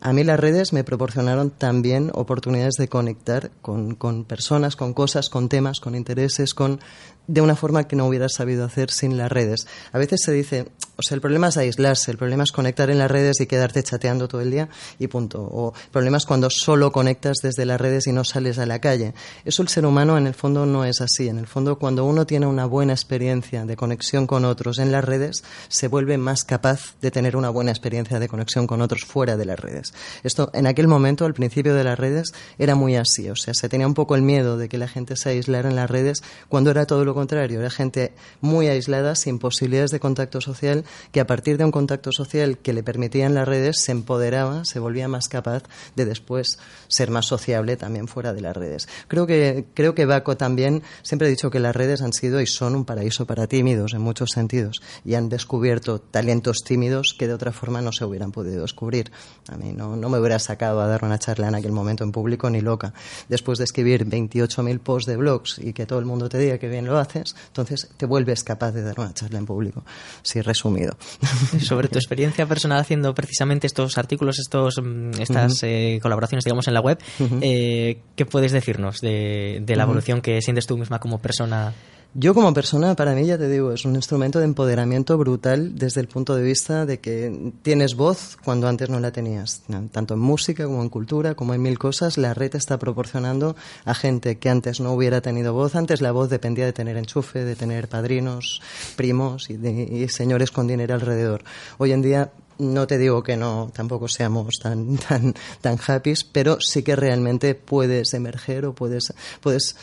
a 0.04 0.12
mí 0.12 0.22
las 0.22 0.38
redes 0.38 0.74
me 0.74 0.84
proporcionaron 0.84 1.48
también 1.48 2.10
oportunidades 2.12 2.74
de 2.74 2.88
conectar 2.88 3.50
con, 3.62 3.94
con, 3.94 4.24
personas, 4.24 4.76
con 4.76 4.92
cosas, 4.92 5.30
con 5.30 5.48
temas, 5.48 5.80
con 5.80 5.94
intereses, 5.94 6.52
con 6.52 6.78
de 7.26 7.40
una 7.40 7.56
forma 7.56 7.84
que 7.84 7.96
no 7.96 8.06
hubiera 8.06 8.28
sabido 8.28 8.64
hacer 8.64 8.90
sin 8.90 9.16
las 9.16 9.30
redes. 9.30 9.66
A 9.92 9.98
veces 9.98 10.20
se 10.22 10.32
dice, 10.32 10.66
o 10.96 11.02
sea, 11.02 11.16
el 11.16 11.20
problema 11.20 11.48
es 11.48 11.56
aislarse, 11.56 12.10
el 12.12 12.18
problema 12.18 12.44
es 12.44 12.52
conectar 12.52 12.88
en 12.88 12.98
las 12.98 13.10
redes 13.10 13.40
y 13.40 13.46
quedarte 13.46 13.82
chateando 13.82 14.28
todo 14.28 14.40
el 14.40 14.50
día 14.50 14.68
y 14.98 15.08
punto. 15.08 15.42
O 15.42 15.72
el 15.74 15.90
problema 15.90 16.18
es 16.18 16.24
cuando 16.24 16.48
solo 16.50 16.92
conectas 16.92 17.38
desde 17.42 17.66
las 17.66 17.80
redes 17.80 18.06
y 18.06 18.12
no 18.12 18.22
sales 18.22 18.58
a 18.58 18.66
la 18.66 18.80
calle. 18.80 19.14
Eso 19.44 19.62
el 19.62 19.68
ser 19.68 19.86
humano 19.86 20.16
en 20.16 20.26
el 20.26 20.34
fondo 20.34 20.66
no 20.66 20.84
es 20.84 21.00
así. 21.00 21.28
En 21.28 21.38
el 21.38 21.48
fondo, 21.48 21.78
cuando 21.78 22.04
uno 22.04 22.26
tiene 22.26 22.46
una 22.46 22.66
buena 22.66 22.92
experiencia 22.92 23.64
de 23.64 23.76
conexión 23.76 24.26
con 24.26 24.44
otros 24.44 24.78
en 24.78 24.92
las 24.92 25.04
redes, 25.04 25.42
se 25.68 25.88
vuelve 25.88 26.16
más 26.16 26.44
capaz 26.44 26.94
de 27.00 27.10
tener 27.10 27.36
una 27.36 27.50
buena 27.50 27.72
experiencia 27.72 28.20
de 28.20 28.28
conexión 28.28 28.66
con 28.66 28.80
otros 28.80 29.04
fuera 29.04 29.36
de 29.36 29.46
las 29.46 29.58
redes. 29.58 29.94
Esto, 30.22 30.50
en 30.52 30.66
aquel 30.66 30.86
momento, 30.86 31.24
al 31.24 31.34
principio 31.34 31.74
de 31.74 31.84
las 31.84 31.98
redes, 31.98 32.32
era 32.58 32.76
muy 32.76 32.94
así. 32.94 33.28
O 33.30 33.36
sea, 33.36 33.54
se 33.54 33.68
tenía 33.68 33.86
un 33.86 33.94
poco 33.94 34.14
el 34.14 34.22
miedo 34.22 34.56
de 34.58 34.68
que 34.68 34.78
la 34.78 34.86
gente 34.86 35.16
se 35.16 35.30
aislara 35.30 35.68
en 35.68 35.76
las 35.76 35.90
redes 35.90 36.22
cuando 36.48 36.70
era 36.70 36.86
todo 36.86 37.04
lo 37.04 37.13
contrario, 37.14 37.60
era 37.60 37.70
gente 37.70 38.12
muy 38.40 38.68
aislada, 38.68 39.14
sin 39.14 39.38
posibilidades 39.38 39.90
de 39.90 40.00
contacto 40.00 40.40
social, 40.40 40.84
que 41.12 41.20
a 41.20 41.26
partir 41.26 41.58
de 41.58 41.64
un 41.64 41.70
contacto 41.70 42.10
social 42.12 42.58
que 42.58 42.72
le 42.72 42.82
permitían 42.82 43.34
las 43.34 43.48
redes 43.48 43.80
se 43.80 43.92
empoderaba, 43.92 44.64
se 44.64 44.78
volvía 44.78 45.08
más 45.08 45.28
capaz 45.28 45.62
de 45.96 46.04
después 46.04 46.58
ser 46.88 47.10
más 47.10 47.26
sociable 47.26 47.76
también 47.76 48.08
fuera 48.08 48.32
de 48.32 48.40
las 48.40 48.56
redes. 48.56 48.88
Creo 49.08 49.26
que, 49.26 49.66
creo 49.74 49.94
que 49.94 50.06
Baco 50.06 50.36
también 50.36 50.82
siempre 51.02 51.28
ha 51.28 51.30
dicho 51.30 51.50
que 51.50 51.60
las 51.60 51.74
redes 51.74 52.02
han 52.02 52.12
sido 52.12 52.40
y 52.40 52.46
son 52.46 52.74
un 52.74 52.84
paraíso 52.84 53.26
para 53.26 53.46
tímidos 53.46 53.94
en 53.94 54.00
muchos 54.00 54.30
sentidos 54.30 54.82
y 55.04 55.14
han 55.14 55.28
descubierto 55.28 56.00
talentos 56.00 56.58
tímidos 56.64 57.14
que 57.18 57.26
de 57.26 57.34
otra 57.34 57.52
forma 57.52 57.80
no 57.80 57.92
se 57.92 58.04
hubieran 58.04 58.32
podido 58.32 58.62
descubrir. 58.62 59.10
A 59.48 59.56
mí 59.56 59.72
no, 59.72 59.96
no 59.96 60.08
me 60.08 60.18
hubiera 60.18 60.38
sacado 60.38 60.80
a 60.80 60.86
dar 60.86 61.04
una 61.04 61.18
charla 61.18 61.48
en 61.48 61.54
aquel 61.54 61.72
momento 61.72 62.04
en 62.04 62.12
público 62.12 62.50
ni 62.50 62.60
loca. 62.60 62.92
Después 63.28 63.58
de 63.58 63.64
escribir 63.64 64.06
28.000 64.06 64.78
posts 64.80 65.06
de 65.06 65.16
blogs 65.16 65.58
y 65.58 65.72
que 65.72 65.86
todo 65.86 65.98
el 65.98 66.04
mundo 66.04 66.28
te 66.28 66.38
diga 66.38 66.58
que 66.58 66.68
bien 66.68 66.86
lo 66.86 66.98
haces, 67.04 67.36
entonces 67.46 67.88
te 67.96 68.06
vuelves 68.06 68.42
capaz 68.42 68.72
de 68.72 68.82
dar 68.82 68.98
una 68.98 69.14
charla 69.14 69.38
en 69.38 69.46
público. 69.46 69.84
Sí, 70.22 70.40
resumido. 70.40 70.96
Sobre 71.60 71.88
tu 71.88 71.98
experiencia 71.98 72.46
personal 72.46 72.80
haciendo 72.80 73.14
precisamente 73.14 73.66
estos 73.66 73.96
artículos, 73.98 74.38
estos, 74.38 74.80
mm, 74.82 75.20
estas 75.20 75.62
eh, 75.62 75.98
colaboraciones, 76.02 76.44
digamos, 76.44 76.66
en 76.68 76.74
la 76.74 76.80
web, 76.80 76.98
eh, 77.40 78.00
¿qué 78.16 78.26
puedes 78.26 78.52
decirnos 78.52 79.00
de, 79.00 79.60
de 79.62 79.76
la 79.76 79.84
evolución 79.84 80.20
que 80.20 80.42
sientes 80.42 80.66
tú 80.66 80.76
misma 80.76 80.98
como 80.98 81.18
persona? 81.18 81.72
Yo 82.16 82.32
como 82.32 82.54
persona, 82.54 82.94
para 82.94 83.12
mí, 83.12 83.26
ya 83.26 83.36
te 83.36 83.48
digo, 83.48 83.72
es 83.72 83.84
un 83.84 83.96
instrumento 83.96 84.38
de 84.38 84.44
empoderamiento 84.44 85.18
brutal 85.18 85.76
desde 85.76 86.00
el 86.00 86.06
punto 86.06 86.36
de 86.36 86.44
vista 86.44 86.86
de 86.86 87.00
que 87.00 87.52
tienes 87.62 87.96
voz 87.96 88.36
cuando 88.44 88.68
antes 88.68 88.88
no 88.88 89.00
la 89.00 89.10
tenías. 89.10 89.62
Tanto 89.90 90.14
en 90.14 90.20
música 90.20 90.64
como 90.64 90.80
en 90.82 90.90
cultura, 90.90 91.34
como 91.34 91.54
en 91.54 91.62
mil 91.62 91.76
cosas, 91.76 92.16
la 92.16 92.32
red 92.32 92.54
está 92.54 92.78
proporcionando 92.78 93.56
a 93.84 93.94
gente 93.94 94.38
que 94.38 94.48
antes 94.48 94.78
no 94.78 94.92
hubiera 94.92 95.22
tenido 95.22 95.54
voz. 95.54 95.74
Antes 95.74 96.00
la 96.00 96.12
voz 96.12 96.30
dependía 96.30 96.66
de 96.66 96.72
tener 96.72 96.96
enchufe, 96.96 97.44
de 97.44 97.56
tener 97.56 97.88
padrinos, 97.88 98.62
primos 98.94 99.50
y, 99.50 99.54
y 99.54 100.08
señores 100.08 100.52
con 100.52 100.68
dinero 100.68 100.94
alrededor. 100.94 101.42
Hoy 101.78 101.90
en 101.90 102.02
día 102.02 102.30
no 102.58 102.86
te 102.86 102.98
digo 102.98 103.24
que 103.24 103.36
no, 103.36 103.72
tampoco 103.74 104.06
seamos 104.06 104.54
tan, 104.62 104.96
tan, 104.98 105.34
tan 105.60 105.78
happy, 105.84 106.14
pero 106.30 106.60
sí 106.60 106.84
que 106.84 106.94
realmente 106.94 107.56
puedes 107.56 108.14
emerger 108.14 108.66
o 108.66 108.72
puedes, 108.72 109.12
puedes 109.40 109.74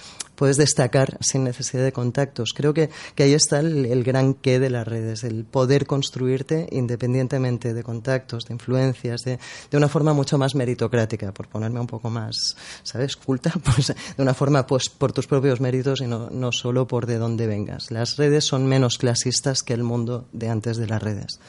puedes 0.42 0.58
destacar 0.58 1.20
sin 1.22 1.44
necesidad 1.44 1.84
de 1.84 1.92
contactos. 1.92 2.54
Creo 2.56 2.74
que, 2.74 2.90
que 3.14 3.22
ahí 3.22 3.36
está 3.36 3.60
el, 3.60 4.04
gran 4.04 4.34
qué 4.34 4.60
de 4.60 4.72
las 4.72 4.88
redes, 4.88 5.24
el 5.24 5.46
poder 5.46 5.86
construirte 5.86 6.68
independientemente 6.72 7.76
de 7.76 7.84
contactos, 7.84 8.46
de 8.46 8.56
influencias, 8.56 9.22
de, 9.22 9.38
de 9.70 9.78
una 9.78 9.88
forma 9.88 10.14
mucho 10.14 10.40
más 10.40 10.56
meritocrática, 10.56 11.32
por 11.32 11.48
ponerme 11.48 11.80
un 11.80 11.86
poco 11.86 12.10
más, 12.10 12.58
¿sabes?, 12.82 13.18
culta, 13.18 13.54
pues 13.76 13.90
de 13.90 14.24
una 14.24 14.34
forma 14.34 14.66
pues 14.66 14.90
por 14.90 15.14
tus 15.14 15.28
propios 15.28 15.62
méritos 15.62 16.02
y 16.02 16.08
no, 16.08 16.32
no 16.32 16.52
solo 16.52 16.88
por 16.88 17.06
de 17.06 17.20
dónde 17.20 17.46
vengas. 17.46 17.92
Las 17.92 18.18
redes 18.18 18.44
son 18.44 18.66
menos 18.66 18.98
clasistas 18.98 19.62
que 19.62 19.76
el 19.76 19.84
mundo 19.84 20.28
de 20.34 20.50
antes 20.50 20.78
de 20.78 20.88
las 20.88 21.04
redes. 21.04 21.40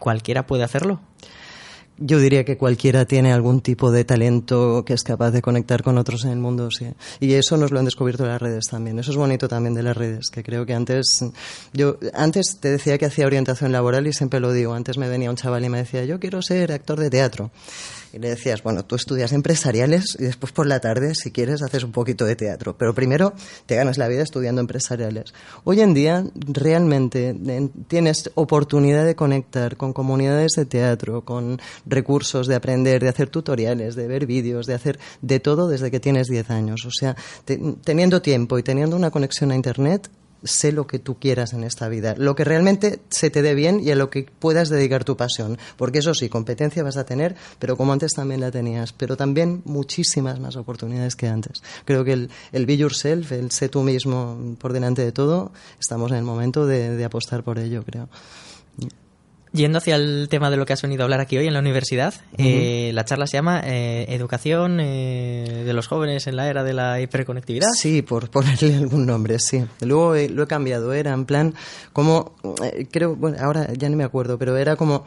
¿Cualquiera 0.00 0.44
puede 0.44 0.64
hacerlo? 0.64 0.98
Yo 2.04 2.18
diría 2.18 2.44
que 2.44 2.56
cualquiera 2.56 3.04
tiene 3.04 3.32
algún 3.32 3.60
tipo 3.60 3.90
de 3.90 4.04
talento 4.04 4.84
que 4.84 4.94
es 4.94 5.02
capaz 5.02 5.30
de 5.30 5.42
conectar 5.42 5.82
con 5.82 5.98
otros 5.98 6.24
en 6.24 6.30
el 6.30 6.38
mundo, 6.38 6.70
sí. 6.70 6.86
Y 7.20 7.32
eso 7.34 7.56
nos 7.56 7.70
lo 7.70 7.78
han 7.78 7.84
descubierto 7.84 8.26
las 8.26 8.40
redes 8.40 8.66
también. 8.70 8.98
Eso 8.98 9.10
es 9.10 9.16
bonito 9.16 9.48
también 9.48 9.74
de 9.74 9.82
las 9.82 9.96
redes, 9.96 10.30
que 10.30 10.42
creo 10.42 10.66
que 10.66 10.74
antes, 10.74 11.24
yo 11.72 11.98
antes 12.14 12.58
te 12.60 12.70
decía 12.70 12.98
que 12.98 13.06
hacía 13.06 13.26
orientación 13.26 13.72
laboral 13.72 14.06
y 14.06 14.12
siempre 14.12 14.40
lo 14.40 14.52
digo. 14.52 14.74
Antes 14.74 14.98
me 14.98 15.08
venía 15.08 15.30
un 15.30 15.36
chaval 15.36 15.64
y 15.64 15.68
me 15.68 15.78
decía, 15.78 16.04
yo 16.04 16.18
quiero 16.18 16.42
ser 16.42 16.72
actor 16.72 16.98
de 16.98 17.10
teatro. 17.10 17.50
Y 18.12 18.18
le 18.18 18.28
decías, 18.28 18.62
bueno, 18.62 18.84
tú 18.84 18.94
estudias 18.94 19.32
empresariales 19.32 20.16
y 20.18 20.24
después 20.24 20.52
por 20.52 20.66
la 20.66 20.80
tarde, 20.80 21.14
si 21.14 21.30
quieres, 21.30 21.62
haces 21.62 21.82
un 21.82 21.92
poquito 21.92 22.26
de 22.26 22.36
teatro. 22.36 22.76
Pero 22.76 22.94
primero 22.94 23.32
te 23.64 23.74
ganas 23.74 23.96
la 23.96 24.06
vida 24.06 24.22
estudiando 24.22 24.60
empresariales. 24.60 25.32
Hoy 25.64 25.80
en 25.80 25.94
día 25.94 26.24
realmente 26.34 27.34
tienes 27.88 28.30
oportunidad 28.34 29.06
de 29.06 29.16
conectar 29.16 29.78
con 29.78 29.94
comunidades 29.94 30.52
de 30.56 30.66
teatro, 30.66 31.24
con 31.24 31.58
recursos 31.86 32.46
de 32.46 32.54
aprender, 32.54 33.02
de 33.02 33.08
hacer 33.08 33.30
tutoriales, 33.30 33.94
de 33.94 34.06
ver 34.06 34.26
vídeos, 34.26 34.66
de 34.66 34.74
hacer 34.74 34.98
de 35.22 35.40
todo 35.40 35.68
desde 35.68 35.90
que 35.90 36.00
tienes 36.00 36.26
10 36.26 36.50
años. 36.50 36.84
O 36.84 36.90
sea, 36.90 37.16
teniendo 37.82 38.20
tiempo 38.20 38.58
y 38.58 38.62
teniendo 38.62 38.94
una 38.94 39.10
conexión 39.10 39.52
a 39.52 39.56
Internet, 39.56 40.10
sé 40.44 40.72
lo 40.72 40.86
que 40.86 40.98
tú 40.98 41.18
quieras 41.18 41.52
en 41.52 41.64
esta 41.64 41.88
vida, 41.88 42.14
lo 42.16 42.34
que 42.34 42.44
realmente 42.44 43.00
se 43.10 43.30
te 43.30 43.42
dé 43.42 43.54
bien 43.54 43.80
y 43.80 43.90
a 43.90 43.96
lo 43.96 44.10
que 44.10 44.26
puedas 44.38 44.68
dedicar 44.68 45.04
tu 45.04 45.16
pasión. 45.16 45.58
Porque 45.76 45.98
eso 45.98 46.14
sí, 46.14 46.28
competencia 46.28 46.82
vas 46.82 46.96
a 46.96 47.04
tener, 47.04 47.36
pero 47.58 47.76
como 47.76 47.92
antes 47.92 48.12
también 48.12 48.40
la 48.40 48.50
tenías, 48.50 48.92
pero 48.92 49.16
también 49.16 49.62
muchísimas 49.64 50.40
más 50.40 50.56
oportunidades 50.56 51.16
que 51.16 51.28
antes. 51.28 51.62
Creo 51.84 52.04
que 52.04 52.12
el, 52.12 52.66
be 52.66 52.76
yourself, 52.76 53.32
el 53.32 53.50
sé 53.50 53.68
tú 53.68 53.82
mismo 53.82 54.56
por 54.58 54.72
delante 54.72 55.04
de 55.04 55.12
todo, 55.12 55.52
estamos 55.80 56.10
en 56.10 56.18
el 56.18 56.24
momento 56.24 56.66
de 56.66 57.04
apostar 57.04 57.42
por 57.42 57.58
ello, 57.58 57.82
creo. 57.84 58.08
Yendo 59.52 59.78
hacia 59.78 59.96
el 59.96 60.28
tema 60.30 60.50
de 60.50 60.56
lo 60.56 60.64
que 60.64 60.72
has 60.72 60.80
venido 60.80 61.02
a 61.02 61.04
hablar 61.04 61.20
aquí 61.20 61.36
hoy 61.36 61.46
en 61.46 61.52
la 61.52 61.58
universidad, 61.58 62.14
eh, 62.38 62.90
la 62.94 63.04
charla 63.04 63.26
se 63.26 63.36
llama 63.36 63.60
eh, 63.64 64.06
Educación 64.08 64.78
eh, 64.80 65.62
de 65.66 65.72
los 65.74 65.88
jóvenes 65.88 66.26
en 66.26 66.36
la 66.36 66.48
era 66.48 66.64
de 66.64 66.72
la 66.72 67.02
hiperconectividad. 67.02 67.68
Sí, 67.74 68.00
por 68.00 68.30
ponerle 68.30 68.74
algún 68.78 69.04
nombre, 69.04 69.38
sí. 69.38 69.62
Luego 69.80 70.14
lo 70.14 70.42
he 70.44 70.46
cambiado, 70.46 70.94
era 70.94 71.12
en 71.12 71.26
plan 71.26 71.54
como, 71.92 72.32
creo, 72.90 73.14
bueno, 73.14 73.36
ahora 73.40 73.70
ya 73.74 73.90
no 73.90 73.96
me 73.96 74.04
acuerdo, 74.04 74.38
pero 74.38 74.56
era 74.56 74.76
como 74.76 75.04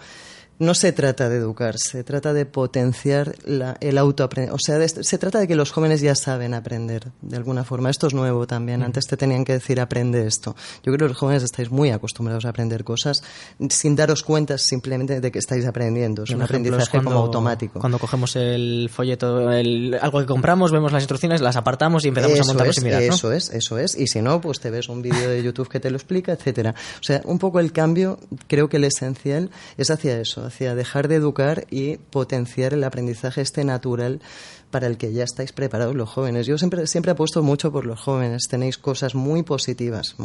no 0.58 0.74
se 0.74 0.92
trata 0.94 1.28
de 1.28 1.38
educar, 1.38 1.76
se 1.78 2.04
trata 2.04 2.34
de 2.34 2.46
potenciar 2.46 3.36
el 3.46 3.98
autoaprendizaje. 3.98 4.56
O 4.56 4.60
sea, 4.60 5.04
se 5.04 5.18
trata 5.18 5.40
de 5.40 5.48
que 5.48 5.56
los 5.56 5.72
jóvenes 5.72 6.02
ya 6.02 6.16
saben 6.16 6.54
aprender 6.54 7.12
de 7.22 7.36
alguna 7.36 7.64
forma. 7.64 7.90
Esto 7.90 8.08
es 8.08 8.14
nuevo 8.14 8.48
también. 8.48 8.82
Antes 8.82 9.06
te 9.06 9.18
tenían 9.18 9.44
que 9.44 9.54
decir 9.54 9.82
aprende 9.82 10.26
esto. 10.26 10.56
Yo 10.78 10.94
creo 10.94 11.08
que 11.08 11.10
los 11.10 11.18
jóvenes 11.18 11.44
estáis 11.44 11.72
muy 11.72 11.92
acostumbrados 11.92 12.46
a 12.46 12.50
aprender 12.50 12.84
cosas 12.84 13.24
sin 13.70 13.96
daros 13.96 14.24
cuenta 14.24 14.58
simplemente 14.58 15.20
de 15.20 15.32
que 15.32 15.40
estáis 15.40 15.66
aprendiendo. 15.66 16.24
Es 16.24 16.30
un, 16.30 16.42
aprendizaje 16.42 17.04
como 17.04 17.20
automático. 17.20 17.80
Cuando 17.80 18.00
cogemos 18.00 18.36
el 18.38 18.90
folleto, 18.92 19.52
el, 19.52 19.98
algo 20.02 20.20
que 20.20 20.26
compramos, 20.26 20.72
vemos 20.72 20.92
las 20.92 21.04
instrucciones, 21.04 21.42
las 21.42 21.58
apartamos 21.58 22.06
y 22.06 22.10
empezamos 22.10 22.40
a 22.40 22.44
montarnos 22.46 22.78
y 22.78 22.82
mirar. 22.82 23.02
Eso 23.02 23.34
es, 23.34 23.50
eso 23.50 23.78
es. 23.78 23.96
Y 23.96 24.08
si 24.08 24.22
no, 24.22 24.40
pues 24.40 24.62
te 24.62 24.70
ves 24.70 24.88
un 24.88 25.02
vídeo 25.02 25.30
de 25.30 25.44
YouTube 25.44 25.68
que 25.68 25.82
te 25.82 25.90
lo 25.90 25.98
explica, 25.98 26.32
etcétera. 26.32 26.74
O 27.00 27.04
sea, 27.04 27.22
un 27.26 27.40
poco 27.40 27.60
el 27.60 27.74
cambio, 27.74 28.20
creo 28.48 28.70
que 28.70 28.78
el 28.78 28.86
esencial 28.86 29.50
es 29.78 29.90
hacia 29.90 30.20
eso 30.20 30.45
hacia 30.46 30.76
dejar 30.76 31.08
de 31.08 31.16
educar 31.16 31.66
y 31.70 31.98
potenciar 31.98 32.74
el 32.74 32.84
aprendizaje 32.84 33.42
este 33.42 33.64
natural 33.64 34.22
para 34.76 34.88
el 34.88 34.98
que 34.98 35.14
ya 35.14 35.24
estáis 35.24 35.54
preparados 35.54 35.96
los 35.96 36.10
jóvenes. 36.10 36.48
Yo 36.48 36.58
siempre, 36.58 36.86
siempre 36.86 37.14
apuesto 37.14 37.42
mucho 37.42 37.72
por 37.72 37.86
los 37.86 37.98
jóvenes. 37.98 38.50
Tenéis 38.50 38.78
cosas 38.78 39.16
muy 39.16 39.42
positivas. 39.42 40.18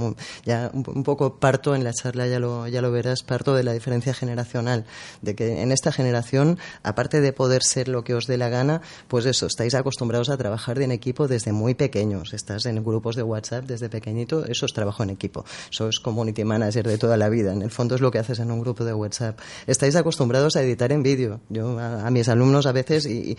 ya 0.45 0.73
un, 0.75 1.05
poco 1.05 1.37
parto 1.37 1.77
en 1.77 1.85
la 1.85 1.93
charla, 1.93 2.27
ya 2.27 2.41
lo, 2.41 2.67
ya 2.67 2.83
lo 2.83 2.91
verás, 2.91 3.23
parto 3.23 3.55
de 3.55 3.63
la 3.63 3.73
diferencia 3.73 4.13
generacional. 4.13 4.87
De 5.23 5.37
que 5.37 5.63
en 5.63 5.71
esta 5.71 5.93
generación, 5.93 6.59
aparte 6.83 7.21
de 7.21 7.33
poder 7.33 7.63
ser 7.63 7.87
lo 7.87 8.03
que 8.03 8.13
os 8.13 8.27
dé 8.27 8.39
la 8.39 8.49
gana, 8.49 8.83
pues 9.07 9.25
eso, 9.25 9.47
estáis 9.47 9.77
acostumbrados 9.77 10.31
a 10.31 10.37
trabajar 10.37 10.83
en 10.83 10.91
equipo 10.91 11.29
desde 11.29 11.53
muy 11.53 11.75
pequeños. 11.75 12.35
Estás 12.35 12.67
en 12.67 12.83
grupos 12.83 13.15
de 13.15 13.23
WhatsApp 13.23 13.67
desde 13.67 13.89
pequeñito, 13.89 14.47
eso 14.47 14.67
es 14.67 14.73
trabajo 14.73 15.05
en 15.05 15.11
equipo. 15.11 15.45
Eso 15.71 15.87
es 15.87 16.01
community 16.01 16.43
manager 16.43 16.89
de 16.89 16.99
toda 16.99 17.17
la 17.17 17.29
vida. 17.29 17.53
En 17.53 17.63
el 17.63 17.71
fondo 17.71 17.95
es 17.95 18.01
lo 18.01 18.11
que 18.11 18.19
haces 18.19 18.41
en 18.41 18.51
un 18.51 18.63
grupo 18.63 18.85
de 18.85 18.95
WhatsApp. 18.95 19.39
Estáis 19.69 19.95
acostumbrados 19.95 20.57
a 20.57 20.63
editar 20.63 20.91
en 20.91 21.05
vídeo. 21.05 21.41
Yo 21.51 21.79
a, 21.79 22.11
mis 22.11 22.29
alumnos 22.29 22.67
a 22.67 22.73
veces, 22.73 23.07
y, 23.07 23.39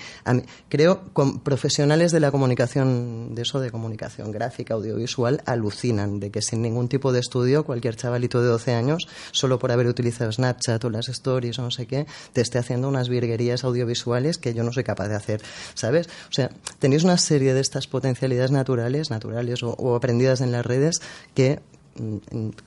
creo 0.69 1.00
profesionales 1.43 2.11
de 2.11 2.19
la 2.19 2.31
comunicación, 2.31 3.35
de 3.35 3.41
eso 3.41 3.59
de 3.59 3.71
comunicación 3.71 4.31
gráfica, 4.31 4.73
audiovisual, 4.73 5.41
alucinan 5.45 6.19
de 6.19 6.31
que 6.31 6.41
sin 6.41 6.61
ningún 6.61 6.87
tipo 6.87 7.11
de 7.11 7.19
estudio, 7.19 7.63
cualquier 7.63 7.95
chavalito 7.95 8.41
de 8.41 8.47
12 8.47 8.73
años, 8.73 9.07
solo 9.31 9.59
por 9.59 9.71
haber 9.71 9.87
utilizado 9.87 10.31
Snapchat 10.31 10.83
o 10.85 10.89
las 10.89 11.09
stories 11.09 11.59
o 11.59 11.63
no 11.63 11.71
sé 11.71 11.87
qué, 11.87 12.05
te 12.33 12.41
esté 12.41 12.57
haciendo 12.57 12.87
unas 12.87 13.09
virguerías 13.09 13.63
audiovisuales 13.63 14.37
que 14.37 14.53
yo 14.53 14.63
no 14.63 14.71
soy 14.71 14.83
capaz 14.83 15.07
de 15.07 15.15
hacer, 15.15 15.41
¿sabes? 15.73 16.07
O 16.29 16.33
sea, 16.33 16.51
tenéis 16.79 17.03
una 17.03 17.17
serie 17.17 17.53
de 17.53 17.61
estas 17.61 17.87
potencialidades 17.87 18.51
naturales, 18.51 19.09
naturales 19.09 19.61
o 19.63 19.95
aprendidas 19.95 20.41
en 20.41 20.51
las 20.51 20.65
redes 20.65 21.01
que 21.33 21.59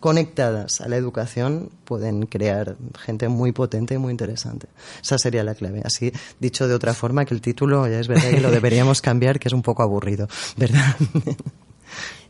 conectadas 0.01 0.81
a 0.81 0.89
la 0.89 0.97
educación 0.97 1.71
pueden 1.85 2.27
crear 2.27 2.77
gente 2.99 3.29
muy 3.29 3.53
potente 3.53 3.95
y 3.95 3.99
muy 3.99 4.11
interesante. 4.11 4.69
Esa 5.03 5.19
sería 5.19 5.45
la 5.45 5.55
clave. 5.55 5.83
Así, 5.85 6.13
dicho 6.41 6.69
de 6.69 6.75
otra 6.75 6.95
forma, 6.95 7.25
que 7.25 7.35
el 7.35 7.41
título 7.41 7.87
ya 7.87 8.01
es 8.01 8.09
verdad 8.09 8.31
que 8.31 8.41
lo 8.41 8.51
deberíamos 8.51 9.01
cambiar, 9.03 9.39
que 9.39 9.49
es 9.49 9.55
un 9.55 9.63
poco 9.63 9.83
aburrido, 9.83 10.29
¿verdad? 10.57 10.97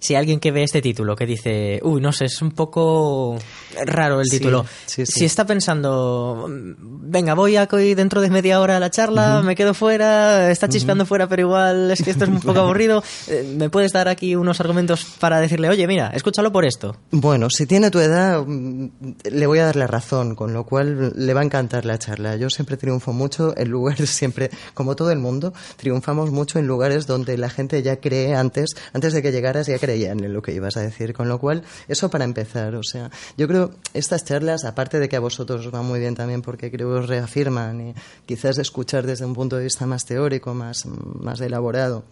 si 0.04 0.14
alguien 0.14 0.38
que 0.38 0.50
ve 0.50 0.62
este 0.62 0.82
título 0.82 1.16
que 1.16 1.24
dice, 1.24 1.80
uy, 1.82 1.98
no 2.02 2.12
sé, 2.12 2.26
es 2.26 2.42
un 2.42 2.50
poco 2.50 3.38
raro 3.86 4.20
el 4.20 4.28
título, 4.28 4.66
si 4.84 5.24
está 5.24 5.46
pensando, 5.46 6.46
venga, 6.46 7.32
voy 7.32 7.56
a 7.56 7.66
dentro 7.66 8.20
de 8.20 8.28
media 8.28 8.60
hora 8.60 8.76
a 8.76 8.80
la 8.80 8.90
charla, 8.90 9.40
me 9.40 9.56
quedo 9.56 9.72
fuera, 9.72 10.50
está 10.50 10.68
chispeando 10.68 11.06
fuera, 11.06 11.26
pero 11.26 11.40
igual 11.40 11.90
es 11.90 12.02
que 12.02 12.10
esto 12.10 12.24
es 12.24 12.30
un 12.30 12.40
poco 12.40 12.60
aburrido, 12.60 13.02
eh, 13.28 13.50
¿me 13.56 13.70
puedes 13.70 13.94
dar 13.94 14.08
aquí 14.08 14.36
unos 14.36 14.60
argumentos 14.60 15.06
para 15.18 15.40
decirle, 15.40 15.70
oye, 15.70 15.86
mira, 15.86 16.08
escúchalo 16.08 16.52
por 16.52 16.66
esto? 16.66 16.94
Bueno, 17.10 17.48
si 17.48 17.64
tiene 17.64 17.90
tu 17.90 17.98
edad, 17.98 18.44
mm, 18.46 18.88
le 19.30 19.46
voy 19.46 19.60
a 19.60 19.64
dar 19.64 19.76
la 19.76 19.86
razón, 19.86 20.34
con 20.34 20.52
lo 20.52 20.64
cual 20.64 21.14
le 21.16 21.32
va 21.32 21.40
a 21.40 21.44
encantar 21.44 21.86
la 21.86 21.98
charla. 21.98 22.36
Yo 22.36 22.50
siempre 22.50 22.76
triunfo 22.76 23.14
mucho 23.14 23.56
en 23.56 23.70
lugares, 23.70 24.10
siempre, 24.10 24.50
como 24.74 24.96
todo 24.96 25.10
el 25.12 25.18
mundo, 25.18 25.54
triunfamos 25.78 26.30
mucho 26.30 26.58
en 26.58 26.66
lugares 26.66 27.06
donde 27.06 27.38
la 27.38 27.48
gente 27.48 27.82
ya 27.82 27.96
cree 27.96 28.34
antes, 28.34 28.76
antes 28.92 29.14
de 29.14 29.22
que 29.22 29.32
llegaras 29.32 29.66
ya 29.66 29.78
cree 29.78 29.93
en 30.02 30.32
lo 30.32 30.42
que 30.42 30.52
ibas 30.52 30.76
a 30.76 30.80
decir. 30.80 31.14
Con 31.14 31.28
lo 31.28 31.38
cual, 31.38 31.62
eso 31.86 32.10
para 32.10 32.24
empezar. 32.24 32.74
O 32.74 32.82
sea, 32.82 33.10
yo 33.36 33.46
creo 33.46 33.70
estas 33.92 34.24
charlas, 34.24 34.64
aparte 34.64 34.98
de 34.98 35.08
que 35.08 35.16
a 35.16 35.20
vosotros 35.20 35.64
os 35.66 35.72
va 35.72 35.82
muy 35.82 36.00
bien 36.00 36.16
también 36.16 36.42
porque 36.42 36.70
creo 36.70 36.92
que 36.92 37.00
os 37.00 37.08
reafirman 37.08 37.88
y 37.88 37.94
quizás 38.26 38.58
escuchar 38.58 39.06
desde 39.06 39.24
un 39.24 39.34
punto 39.34 39.56
de 39.56 39.64
vista 39.64 39.86
más 39.86 40.04
teórico, 40.04 40.54
más, 40.54 40.84
más 40.86 41.40
elaborado, 41.40 42.04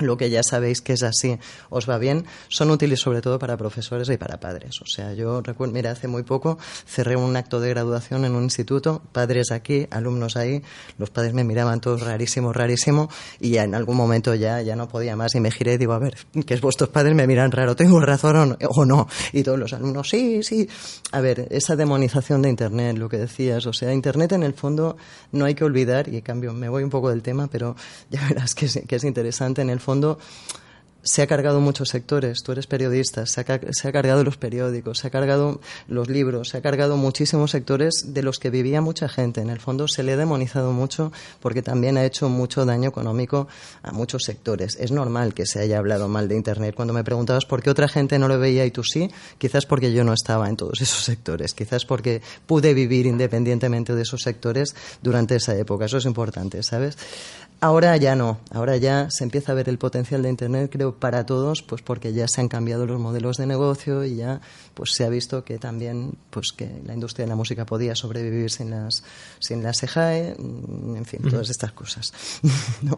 lo 0.00 0.16
que 0.16 0.30
ya 0.30 0.42
sabéis 0.42 0.80
que 0.80 0.94
es 0.94 1.02
así, 1.02 1.38
os 1.68 1.88
va 1.88 1.98
bien, 1.98 2.24
son 2.48 2.70
útiles 2.70 3.00
sobre 3.00 3.20
todo 3.20 3.38
para 3.38 3.56
profesores 3.56 4.08
y 4.08 4.16
para 4.16 4.40
padres. 4.40 4.80
O 4.82 4.86
sea, 4.86 5.12
yo 5.14 5.40
recuerdo, 5.42 5.74
mira, 5.74 5.90
hace 5.90 6.08
muy 6.08 6.22
poco 6.22 6.58
cerré 6.86 7.16
un 7.16 7.36
acto 7.36 7.60
de 7.60 7.70
graduación 7.70 8.24
en 8.24 8.34
un 8.34 8.44
instituto, 8.44 9.02
padres 9.12 9.52
aquí, 9.52 9.86
alumnos 9.90 10.36
ahí, 10.36 10.62
los 10.98 11.10
padres 11.10 11.34
me 11.34 11.44
miraban 11.44 11.80
todos 11.80 12.02
rarísimo, 12.02 12.52
rarísimo, 12.52 13.08
y 13.38 13.50
ya 13.50 13.64
en 13.64 13.74
algún 13.74 13.96
momento 13.96 14.34
ya, 14.34 14.62
ya 14.62 14.76
no 14.76 14.88
podía 14.88 15.16
más 15.16 15.34
y 15.34 15.40
me 15.40 15.50
giré 15.50 15.74
y 15.74 15.78
digo, 15.78 15.92
a 15.92 15.98
ver, 15.98 16.16
que 16.46 16.54
es 16.54 16.60
vuestros 16.60 16.90
padres 16.90 17.14
me 17.14 17.26
miran 17.26 17.50
raro, 17.50 17.76
¿tengo 17.76 18.00
razón 18.00 18.56
o 18.68 18.84
no? 18.84 19.08
Y 19.32 19.42
todos 19.42 19.58
los 19.58 19.72
alumnos, 19.72 20.08
sí, 20.08 20.42
sí. 20.42 20.68
A 21.12 21.20
ver, 21.20 21.48
esa 21.50 21.76
demonización 21.76 22.42
de 22.42 22.48
Internet, 22.48 22.98
lo 22.98 23.08
que 23.08 23.18
decías, 23.18 23.66
o 23.66 23.72
sea, 23.72 23.92
Internet 23.92 24.32
en 24.32 24.42
el 24.42 24.54
fondo 24.54 24.96
no 25.32 25.44
hay 25.44 25.54
que 25.54 25.64
olvidar, 25.64 26.08
y 26.08 26.22
cambio 26.22 26.52
me 26.52 26.68
voy 26.68 26.82
un 26.82 26.90
poco 26.90 27.10
del 27.10 27.22
tema, 27.22 27.48
pero 27.48 27.76
ya 28.10 28.26
verás 28.28 28.54
que 28.54 28.66
es, 28.66 28.80
que 28.86 28.96
es 28.96 29.04
interesante 29.04 29.62
en 29.62 29.70
el 29.70 29.80
fondo 29.80 29.89
fondo 29.90 30.16
se 31.02 31.22
ha 31.22 31.26
cargado 31.26 31.60
muchos 31.60 31.88
sectores. 31.88 32.42
Tú 32.42 32.52
eres 32.52 32.66
periodista, 32.66 33.26
se 33.26 33.40
ha, 33.40 33.92
cargado 33.92 34.24
los 34.24 34.36
periódicos, 34.36 34.98
se 34.98 35.06
ha 35.06 35.10
cargado 35.10 35.60
los 35.88 36.08
libros, 36.08 36.50
se 36.50 36.58
ha 36.58 36.62
cargado 36.62 36.96
muchísimos 36.96 37.50
sectores 37.50 38.12
de 38.14 38.22
los 38.22 38.38
que 38.38 38.50
vivía 38.50 38.80
mucha 38.80 39.08
gente. 39.08 39.40
En 39.40 39.50
el 39.50 39.60
fondo 39.60 39.88
se 39.88 40.02
le 40.02 40.12
ha 40.12 40.16
demonizado 40.16 40.72
mucho 40.72 41.12
porque 41.40 41.62
también 41.62 41.96
ha 41.96 42.04
hecho 42.04 42.28
mucho 42.28 42.64
daño 42.64 42.88
económico 42.88 43.48
a 43.82 43.92
muchos 43.92 44.22
sectores. 44.24 44.76
Es 44.78 44.90
normal 44.90 45.34
que 45.34 45.46
se 45.46 45.60
haya 45.60 45.78
hablado 45.78 46.08
mal 46.08 46.28
de 46.28 46.36
Internet. 46.36 46.74
Cuando 46.74 46.94
me 46.94 47.04
preguntabas 47.04 47.44
por 47.44 47.62
qué 47.62 47.70
otra 47.70 47.88
gente 47.88 48.18
no 48.18 48.28
lo 48.28 48.38
veía 48.38 48.66
y 48.66 48.70
tú 48.70 48.84
sí, 48.84 49.10
quizás 49.38 49.66
porque 49.66 49.92
yo 49.92 50.04
no 50.04 50.12
estaba 50.12 50.48
en 50.48 50.56
todos 50.56 50.80
esos 50.80 51.04
sectores, 51.04 51.54
quizás 51.54 51.84
porque 51.84 52.22
pude 52.46 52.74
vivir 52.74 53.06
independientemente 53.06 53.94
de 53.94 54.02
esos 54.02 54.22
sectores 54.22 54.74
durante 55.02 55.36
esa 55.36 55.56
época. 55.56 55.86
Eso 55.86 55.98
es 55.98 56.04
importante, 56.04 56.62
¿sabes? 56.62 56.96
Ahora 57.62 57.94
ya 57.98 58.16
no, 58.16 58.38
ahora 58.52 58.78
ya 58.78 59.10
se 59.10 59.22
empieza 59.22 59.52
a 59.52 59.54
ver 59.54 59.68
el 59.68 59.76
potencial 59.76 60.22
de 60.22 60.30
Internet, 60.30 60.70
creo, 60.72 60.89
para 60.94 61.26
todos, 61.26 61.62
pues 61.62 61.82
porque 61.82 62.12
ya 62.12 62.28
se 62.28 62.40
han 62.40 62.48
cambiado 62.48 62.86
los 62.86 63.00
modelos 63.00 63.36
de 63.36 63.46
negocio 63.46 64.04
y 64.04 64.16
ya 64.16 64.40
pues 64.74 64.92
se 64.92 65.04
ha 65.04 65.08
visto 65.08 65.44
que 65.44 65.58
también 65.58 66.14
pues 66.30 66.52
que 66.52 66.82
la 66.84 66.94
industria 66.94 67.24
de 67.24 67.30
la 67.30 67.36
música 67.36 67.66
podía 67.66 67.94
sobrevivir 67.94 68.50
sin 68.50 68.70
las 68.70 69.02
sin 69.38 69.62
las 69.62 69.82
EJAE, 69.82 70.36
mm, 70.38 70.96
en 70.96 71.04
fin, 71.04 71.20
todas 71.28 71.50
estas 71.50 71.72
cosas. 71.72 72.12
¿no? 72.82 72.96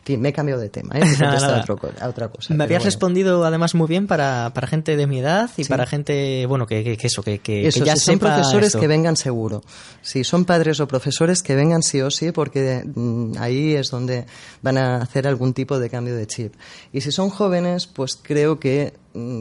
En 0.00 0.04
fin, 0.04 0.20
me 0.20 0.30
he 0.30 0.32
cambiado 0.32 0.60
de 0.60 0.68
tema, 0.68 0.98
¿eh? 0.98 1.02
a, 1.20 2.08
otra 2.08 2.28
cosa. 2.28 2.54
Me 2.54 2.64
habías 2.64 2.84
respondido 2.84 3.44
además 3.44 3.74
muy 3.74 3.88
bien 3.88 4.06
para, 4.06 4.52
para 4.54 4.66
gente 4.66 4.96
de 4.96 5.06
mi 5.06 5.20
edad 5.20 5.50
y 5.56 5.64
para 5.64 5.86
gente, 5.86 6.46
bueno, 6.46 6.66
que, 6.66 6.98
eso, 7.00 7.22
que, 7.22 7.38
que, 7.38 7.70
ya 7.70 7.96
si 7.96 8.04
son 8.04 8.18
profesores 8.18 8.76
que 8.76 8.86
vengan 8.86 9.16
seguro. 9.16 9.62
Si 10.02 10.24
son 10.24 10.44
padres 10.44 10.80
o 10.80 10.88
profesores 10.88 11.42
que 11.42 11.54
vengan 11.54 11.82
sí 11.82 12.00
o 12.00 12.10
sí, 12.10 12.32
porque 12.32 12.84
mm, 12.84 13.34
ahí 13.38 13.74
es 13.74 13.90
donde 13.90 14.26
van 14.62 14.78
a 14.78 14.96
hacer 14.96 15.26
algún 15.26 15.54
tipo 15.54 15.78
de 15.78 15.90
cambio 15.90 16.16
de 16.16 16.26
chip. 16.26 16.54
Y 16.92 17.00
si 17.00 17.12
son 17.12 17.30
jóvenes, 17.30 17.86
pues 17.86 18.16
creo 18.20 18.58
que 18.58 18.94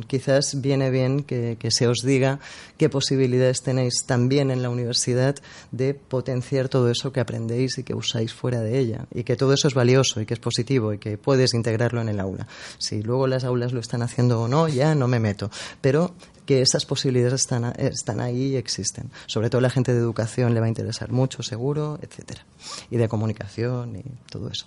quizás 0.07 0.61
viene 0.61 0.89
bien 0.89 1.23
que, 1.23 1.57
se 1.69 1.87
os 1.87 1.99
diga 2.03 2.39
qué 2.77 2.89
posibilidades 2.89 3.61
tenéis 3.61 4.03
también 4.05 4.51
en 4.51 4.61
la 4.61 4.69
universidad 4.69 5.35
de 5.71 5.93
potenciar 5.93 6.69
todo 6.69 6.89
eso 6.89 7.11
que 7.11 7.19
aprendéis 7.19 7.77
y 7.77 7.83
que 7.83 7.93
usáis 7.93 8.33
fuera 8.33 8.61
de 8.61 8.79
ella. 8.79 9.05
Y 9.13 9.23
que 9.23 9.35
todo 9.35 9.53
eso 9.53 9.67
es 9.67 9.73
valioso 9.73 10.21
y 10.21 10.25
que 10.25 10.33
es 10.33 10.39
positivo 10.39 10.93
y 10.93 10.97
que 10.97 11.17
puedes 11.17 11.53
integrarlo 11.53 12.01
en 12.01 12.09
el 12.09 12.19
aula. 12.19 12.47
Si 12.77 13.01
luego 13.01 13.27
las 13.27 13.43
aulas 13.43 13.73
lo 13.73 13.79
están 13.79 14.01
haciendo 14.01 14.41
o 14.41 14.47
no, 14.47 14.67
ya 14.67 14.95
no 14.95 15.07
me 15.07 15.19
meto. 15.19 15.51
Pero 15.81 16.13
que 16.45 16.61
esas 16.61 16.85
posibilidades 16.85 17.41
están, 17.41 17.73
están 17.77 18.19
ahí 18.21 18.53
y 18.53 18.55
existen. 18.55 19.11
Sobre 19.27 19.51
todo 19.51 19.61
la 19.61 19.69
gente 19.69 19.93
de 19.93 19.99
educación 19.99 20.55
le 20.55 20.59
va 20.59 20.65
a 20.65 20.69
interesar 20.69 21.11
mucho, 21.11 21.43
seguro, 21.43 21.99
etcétera. 22.01 22.43
Y 22.89 22.97
de 22.97 23.07
comunicación 23.07 23.97
y 23.97 24.03
todo 24.31 24.49
eso. 24.49 24.65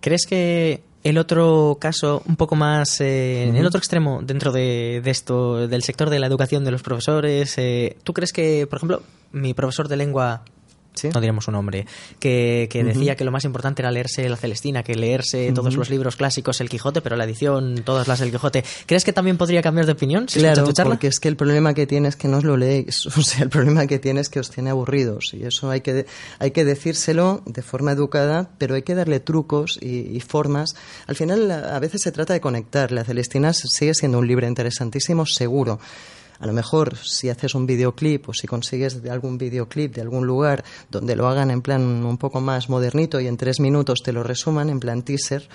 ¿Crees 0.00 0.24
que 0.24 0.82
el 1.02 1.18
otro 1.18 1.78
caso, 1.80 2.22
un 2.26 2.36
poco 2.36 2.56
más 2.56 3.00
eh, 3.00 3.44
en 3.44 3.56
el 3.56 3.66
otro 3.66 3.78
extremo, 3.78 4.20
dentro 4.22 4.52
de, 4.52 5.00
esto, 5.04 5.66
del 5.66 5.82
sector 5.82 6.10
de 6.10 6.18
la 6.18 6.26
educación 6.26 6.64
de 6.64 6.70
los 6.70 6.82
profesores, 6.82 7.56
eh, 7.56 7.96
¿tú 8.04 8.12
crees 8.12 8.32
que, 8.32 8.66
por 8.66 8.78
ejemplo, 8.78 9.02
mi 9.32 9.54
profesor 9.54 9.88
de 9.88 9.96
lengua 9.96 10.42
no 11.14 11.20
diremos 11.20 11.48
un 11.48 11.54
nombre, 11.54 11.86
que, 12.18 12.68
decía 12.84 13.16
que 13.16 13.24
lo 13.24 13.30
más 13.30 13.44
importante 13.44 13.82
era 13.82 13.90
leerse 13.90 14.28
la 14.28 14.36
Celestina, 14.36 14.82
que 14.82 14.94
leerse 14.94 15.52
todos 15.52 15.74
los 15.74 15.90
libros 15.90 16.16
clásicos, 16.16 16.60
el 16.60 16.68
Quijote, 16.68 17.00
pero 17.00 17.16
la 17.16 17.24
edición, 17.24 17.82
todas 17.84 18.08
las 18.08 18.20
del 18.20 18.30
Quijote. 18.30 18.64
¿Crees 18.86 19.04
que 19.04 19.12
también 19.12 19.36
podría 19.36 19.62
cambiar 19.62 19.86
de 19.86 19.92
opinión? 19.92 20.28
Si 20.28 20.40
claro, 20.40 20.64
porque 20.84 21.06
es 21.06 21.20
que 21.20 21.28
el 21.28 21.36
problema 21.36 21.74
que 21.74 21.86
tiene 21.86 22.08
es 22.08 22.16
que 22.16 22.28
no 22.28 22.38
os 22.38 22.44
lo 22.44 22.56
leéis, 22.56 23.06
o 23.16 23.22
sea, 23.22 23.42
el 23.42 23.50
problema 23.50 23.86
que 23.86 23.98
tiene 23.98 24.20
es 24.20 24.28
que 24.28 24.40
os 24.40 24.50
tiene 24.50 24.70
aburridos 24.70 25.32
y 25.34 25.44
eso 25.44 25.70
hay 25.70 25.80
que, 25.80 26.06
hay 26.38 26.50
que 26.50 26.64
decírselo 26.64 27.42
de 27.46 27.62
forma 27.62 27.92
educada, 27.92 28.50
pero 28.58 28.74
hay 28.74 28.82
que 28.82 28.94
darle 28.94 29.20
trucos 29.20 29.78
y, 29.80 30.16
y 30.16 30.20
formas. 30.20 30.74
Al 31.06 31.16
final, 31.16 31.50
a 31.50 31.78
veces 31.78 32.02
se 32.02 32.12
trata 32.12 32.32
de 32.34 32.40
conectar. 32.40 32.92
La 32.92 33.04
Celestina 33.04 33.52
sigue 33.52 33.94
siendo 33.94 34.18
un 34.18 34.26
libro 34.26 34.46
interesantísimo, 34.46 35.26
seguro 35.26 35.80
a 36.40 36.46
lo 36.46 36.52
mejor 36.52 36.96
si 36.96 37.28
haces 37.28 37.54
un 37.54 37.66
videoclip 37.66 38.30
o 38.30 38.34
si 38.34 38.46
consigues 38.46 39.02
de 39.02 39.10
algún 39.10 39.38
videoclip 39.38 39.94
de 39.94 40.00
algún 40.00 40.26
lugar 40.26 40.64
donde 40.90 41.14
lo 41.14 41.28
hagan 41.28 41.50
en 41.50 41.62
plan 41.62 41.82
un 41.82 42.18
poco 42.18 42.40
más 42.40 42.68
modernito 42.68 43.20
y 43.20 43.26
en 43.26 43.36
tres 43.36 43.60
minutos 43.60 44.00
te 44.02 44.12
lo 44.12 44.22
resuman 44.22 44.70
en 44.70 44.80
plan 44.80 45.02
teaser, 45.02 45.48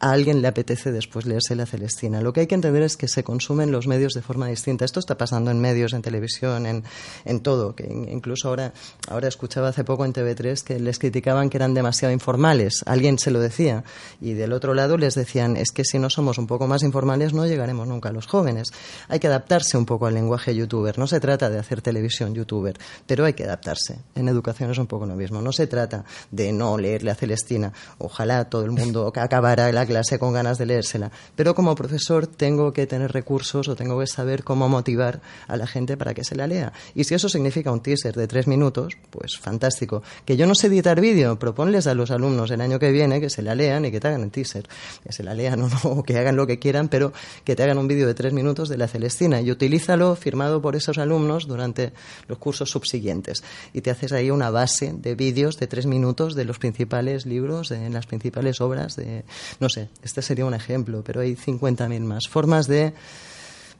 a 0.00 0.10
alguien 0.12 0.42
le 0.42 0.48
apetece 0.48 0.92
después 0.92 1.26
leerse 1.26 1.54
la 1.54 1.66
Celestina. 1.66 2.20
Lo 2.22 2.32
que 2.32 2.40
hay 2.40 2.46
que 2.46 2.54
entender 2.54 2.82
es 2.82 2.96
que 2.96 3.06
se 3.06 3.22
consumen 3.22 3.70
los 3.70 3.86
medios 3.86 4.14
de 4.14 4.22
forma 4.22 4.48
distinta. 4.48 4.84
Esto 4.84 4.98
está 4.98 5.16
pasando 5.16 5.50
en 5.50 5.60
medios, 5.60 5.92
en 5.92 6.02
televisión, 6.02 6.66
en, 6.66 6.84
en 7.24 7.40
todo. 7.40 7.74
Incluso 8.08 8.48
ahora, 8.48 8.72
ahora 9.08 9.28
escuchaba 9.28 9.68
hace 9.68 9.84
poco 9.84 10.04
en 10.04 10.12
TV3 10.12 10.62
que 10.62 10.80
les 10.80 10.98
criticaban 10.98 11.50
que 11.50 11.58
eran 11.58 11.74
demasiado 11.74 12.12
informales. 12.12 12.82
Alguien 12.86 13.18
se 13.18 13.30
lo 13.30 13.40
decía. 13.40 13.84
Y 14.20 14.32
del 14.32 14.52
otro 14.54 14.74
lado 14.74 14.96
les 14.96 15.14
decían, 15.14 15.56
es 15.56 15.70
que 15.70 15.84
si 15.84 15.98
no 15.98 16.08
somos 16.08 16.38
un 16.38 16.46
poco 16.46 16.66
más 16.66 16.82
informales 16.82 17.34
no 17.34 17.46
llegaremos 17.46 17.86
nunca 17.86 18.08
a 18.08 18.12
los 18.12 18.26
jóvenes. 18.26 18.72
Hay 19.08 19.20
que 19.20 19.26
adaptarse 19.26 19.76
un 19.76 19.84
poco 19.84 20.06
al 20.06 20.14
lenguaje 20.14 20.54
youtuber. 20.54 20.98
No 20.98 21.06
se 21.06 21.20
trata 21.20 21.50
de 21.50 21.58
hacer 21.58 21.82
televisión 21.82 22.34
youtuber, 22.34 22.78
pero 23.06 23.24
hay 23.26 23.34
que 23.34 23.44
adaptarse. 23.44 23.98
En 24.14 24.28
educación 24.28 24.70
es 24.70 24.78
un 24.78 24.86
poco 24.86 25.04
lo 25.04 25.14
mismo. 25.14 25.42
No 25.42 25.52
se 25.52 25.66
trata 25.66 26.04
de 26.30 26.52
no 26.52 26.78
leer 26.78 27.02
la 27.02 27.14
Celestina. 27.14 27.72
Ojalá 27.98 28.46
todo 28.46 28.64
el 28.64 28.70
mundo 28.70 29.12
acabara 29.14 29.70
la 29.72 29.84
clase 29.90 30.20
con 30.20 30.32
ganas 30.32 30.56
de 30.56 30.66
leérsela. 30.66 31.10
Pero 31.34 31.56
como 31.56 31.74
profesor 31.74 32.28
tengo 32.28 32.72
que 32.72 32.86
tener 32.86 33.10
recursos 33.10 33.66
o 33.66 33.74
tengo 33.74 33.98
que 33.98 34.06
saber 34.06 34.44
cómo 34.44 34.68
motivar 34.68 35.20
a 35.48 35.56
la 35.56 35.66
gente 35.66 35.96
para 35.96 36.14
que 36.14 36.22
se 36.22 36.36
la 36.36 36.46
lea. 36.46 36.72
Y 36.94 37.02
si 37.02 37.16
eso 37.16 37.28
significa 37.28 37.72
un 37.72 37.80
teaser 37.80 38.14
de 38.14 38.28
tres 38.28 38.46
minutos, 38.46 38.96
pues 39.10 39.36
fantástico. 39.36 40.04
Que 40.24 40.36
yo 40.36 40.46
no 40.46 40.54
sé 40.54 40.68
editar 40.68 41.00
vídeo, 41.00 41.40
proponles 41.40 41.88
a 41.88 41.94
los 41.94 42.12
alumnos 42.12 42.52
el 42.52 42.60
año 42.60 42.78
que 42.78 42.92
viene 42.92 43.20
que 43.20 43.30
se 43.30 43.42
la 43.42 43.56
lean 43.56 43.84
y 43.84 43.90
que 43.90 43.98
te 43.98 44.06
hagan 44.06 44.22
el 44.22 44.30
teaser. 44.30 44.68
Que 45.02 45.12
se 45.12 45.24
la 45.24 45.34
lean 45.34 45.60
o 45.62 45.68
no, 45.68 46.02
que 46.06 46.16
hagan 46.16 46.36
lo 46.36 46.46
que 46.46 46.60
quieran, 46.60 46.88
pero 46.88 47.12
que 47.42 47.56
te 47.56 47.64
hagan 47.64 47.78
un 47.78 47.88
vídeo 47.88 48.06
de 48.06 48.14
tres 48.14 48.32
minutos 48.32 48.68
de 48.68 48.78
la 48.78 48.86
Celestina 48.86 49.40
y 49.40 49.50
utilízalo 49.50 50.14
firmado 50.14 50.62
por 50.62 50.76
esos 50.76 50.98
alumnos 50.98 51.48
durante 51.48 51.92
los 52.28 52.38
cursos 52.38 52.70
subsiguientes. 52.70 53.42
Y 53.72 53.80
te 53.80 53.90
haces 53.90 54.12
ahí 54.12 54.30
una 54.30 54.50
base 54.50 54.92
de 54.92 55.16
vídeos 55.16 55.58
de 55.58 55.66
tres 55.66 55.86
minutos 55.86 56.36
de 56.36 56.44
los 56.44 56.60
principales 56.60 57.26
libros, 57.26 57.70
de 57.70 57.90
las 57.90 58.06
principales 58.06 58.60
obras 58.60 58.94
de, 58.94 59.24
no 59.58 59.68
sé, 59.68 59.79
este 60.02 60.22
sería 60.22 60.44
un 60.44 60.54
ejemplo, 60.54 61.02
pero 61.04 61.20
hay 61.20 61.34
50.000 61.34 62.00
más 62.00 62.28
formas 62.28 62.66
de 62.66 62.94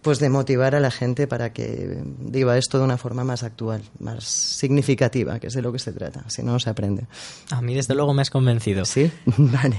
pues 0.03 0.19
de 0.19 0.31
motivar 0.31 0.75
a 0.75 0.81
la 0.81 0.91
gente 0.91 1.27
para 1.27 1.53
que 1.53 1.99
diga 2.21 2.57
esto 2.57 2.79
de 2.79 2.85
una 2.85 2.97
forma 2.97 3.23
más 3.23 3.43
actual, 3.43 3.83
más 3.99 4.25
significativa, 4.25 5.39
que 5.39 5.49
es 5.49 5.55
de 5.55 5.63
lo 5.63 5.73
que 5.73 5.79
se 5.79 5.93
trata. 5.93 6.25
Si 6.29 6.43
no, 6.43 6.53
no 6.53 6.61
se 6.61 6.71
aprende. 6.71 7.07
A 7.51 7.61
mí, 7.61 7.75
desde 7.75 7.95
luego, 7.95 8.15
me 8.15 8.23
has 8.23 8.31
convencido. 8.31 8.85
Sí, 8.85 9.11
vale. 9.37 9.77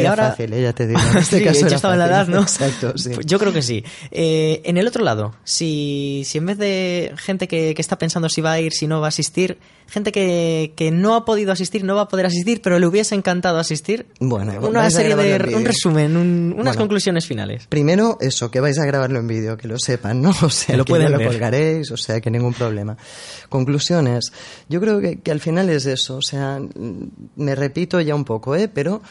Era 0.00 0.10
ahora... 0.10 0.30
fácil, 0.30 0.52
¿eh? 0.52 0.62
ya 0.62 0.72
te 0.74 0.86
digo. 0.86 1.00
En 1.00 1.16
este 1.18 1.42
caso 1.42 1.66
estaba 1.66 1.94
en 1.94 2.00
la 2.00 2.06
edad, 2.06 2.28
¿no? 2.28 2.42
Exacto, 2.42 2.96
sí. 2.96 3.10
Pues 3.14 3.26
yo 3.26 3.38
creo 3.38 3.52
que 3.52 3.62
sí. 3.62 3.82
Eh, 4.10 4.60
en 4.64 4.76
el 4.76 4.86
otro 4.86 5.02
lado, 5.02 5.34
si, 5.44 6.22
si 6.26 6.38
en 6.38 6.46
vez 6.46 6.58
de 6.58 7.14
gente 7.16 7.48
que, 7.48 7.74
que, 7.74 7.82
está 7.82 7.96
pensando 7.96 8.28
si 8.28 8.42
va 8.42 8.52
a 8.52 8.60
ir, 8.60 8.72
si 8.72 8.86
no 8.86 9.00
va 9.00 9.06
a 9.06 9.08
asistir, 9.08 9.58
gente 9.88 10.12
que, 10.12 10.72
que 10.76 10.90
no 10.90 11.14
ha 11.14 11.24
podido 11.24 11.52
asistir, 11.52 11.84
no 11.84 11.94
va 11.94 12.02
a 12.02 12.08
poder 12.08 12.26
asistir, 12.26 12.60
pero 12.62 12.78
le 12.78 12.86
hubiese 12.86 13.14
encantado 13.14 13.58
asistir. 13.58 14.06
Bueno, 14.20 14.52
una 14.66 14.90
serie 14.90 15.16
de 15.16 15.54
un 15.54 15.64
resumen, 15.64 16.16
unas 16.56 16.76
conclusiones 16.76 17.26
finales. 17.26 17.66
Primero, 17.68 18.18
eso, 18.20 18.50
que 18.50 18.60
vais 18.60 18.78
a 18.78 18.84
grabarlo 18.84 19.18
en 19.18 19.26
vídeo, 19.26 19.56
que 19.56 19.68
lo 19.68 19.78
sepan, 19.78 20.22
¿no? 20.22 20.34
O 20.46 20.50
sea, 20.50 20.76
lo 20.76 20.84
que 20.84 20.90
pueden 20.90 21.12
lo 21.12 21.18
colgaréis, 21.18 21.90
o 21.90 21.96
sea, 21.96 22.20
que 22.20 22.30
ningún 22.30 22.54
problema. 22.54 22.96
Conclusiones. 23.48 24.32
Yo 24.68 24.80
creo 24.80 25.00
que, 25.00 25.20
que 25.20 25.30
al 25.32 25.40
final 25.40 25.68
es 25.70 25.86
eso, 25.86 26.16
o 26.16 26.22
sea, 26.22 26.60
me 27.36 27.54
repito 27.54 28.00
ya 28.00 28.14
un 28.14 28.24
poco, 28.24 28.54
¿eh? 28.54 28.68
Pero 28.68 29.02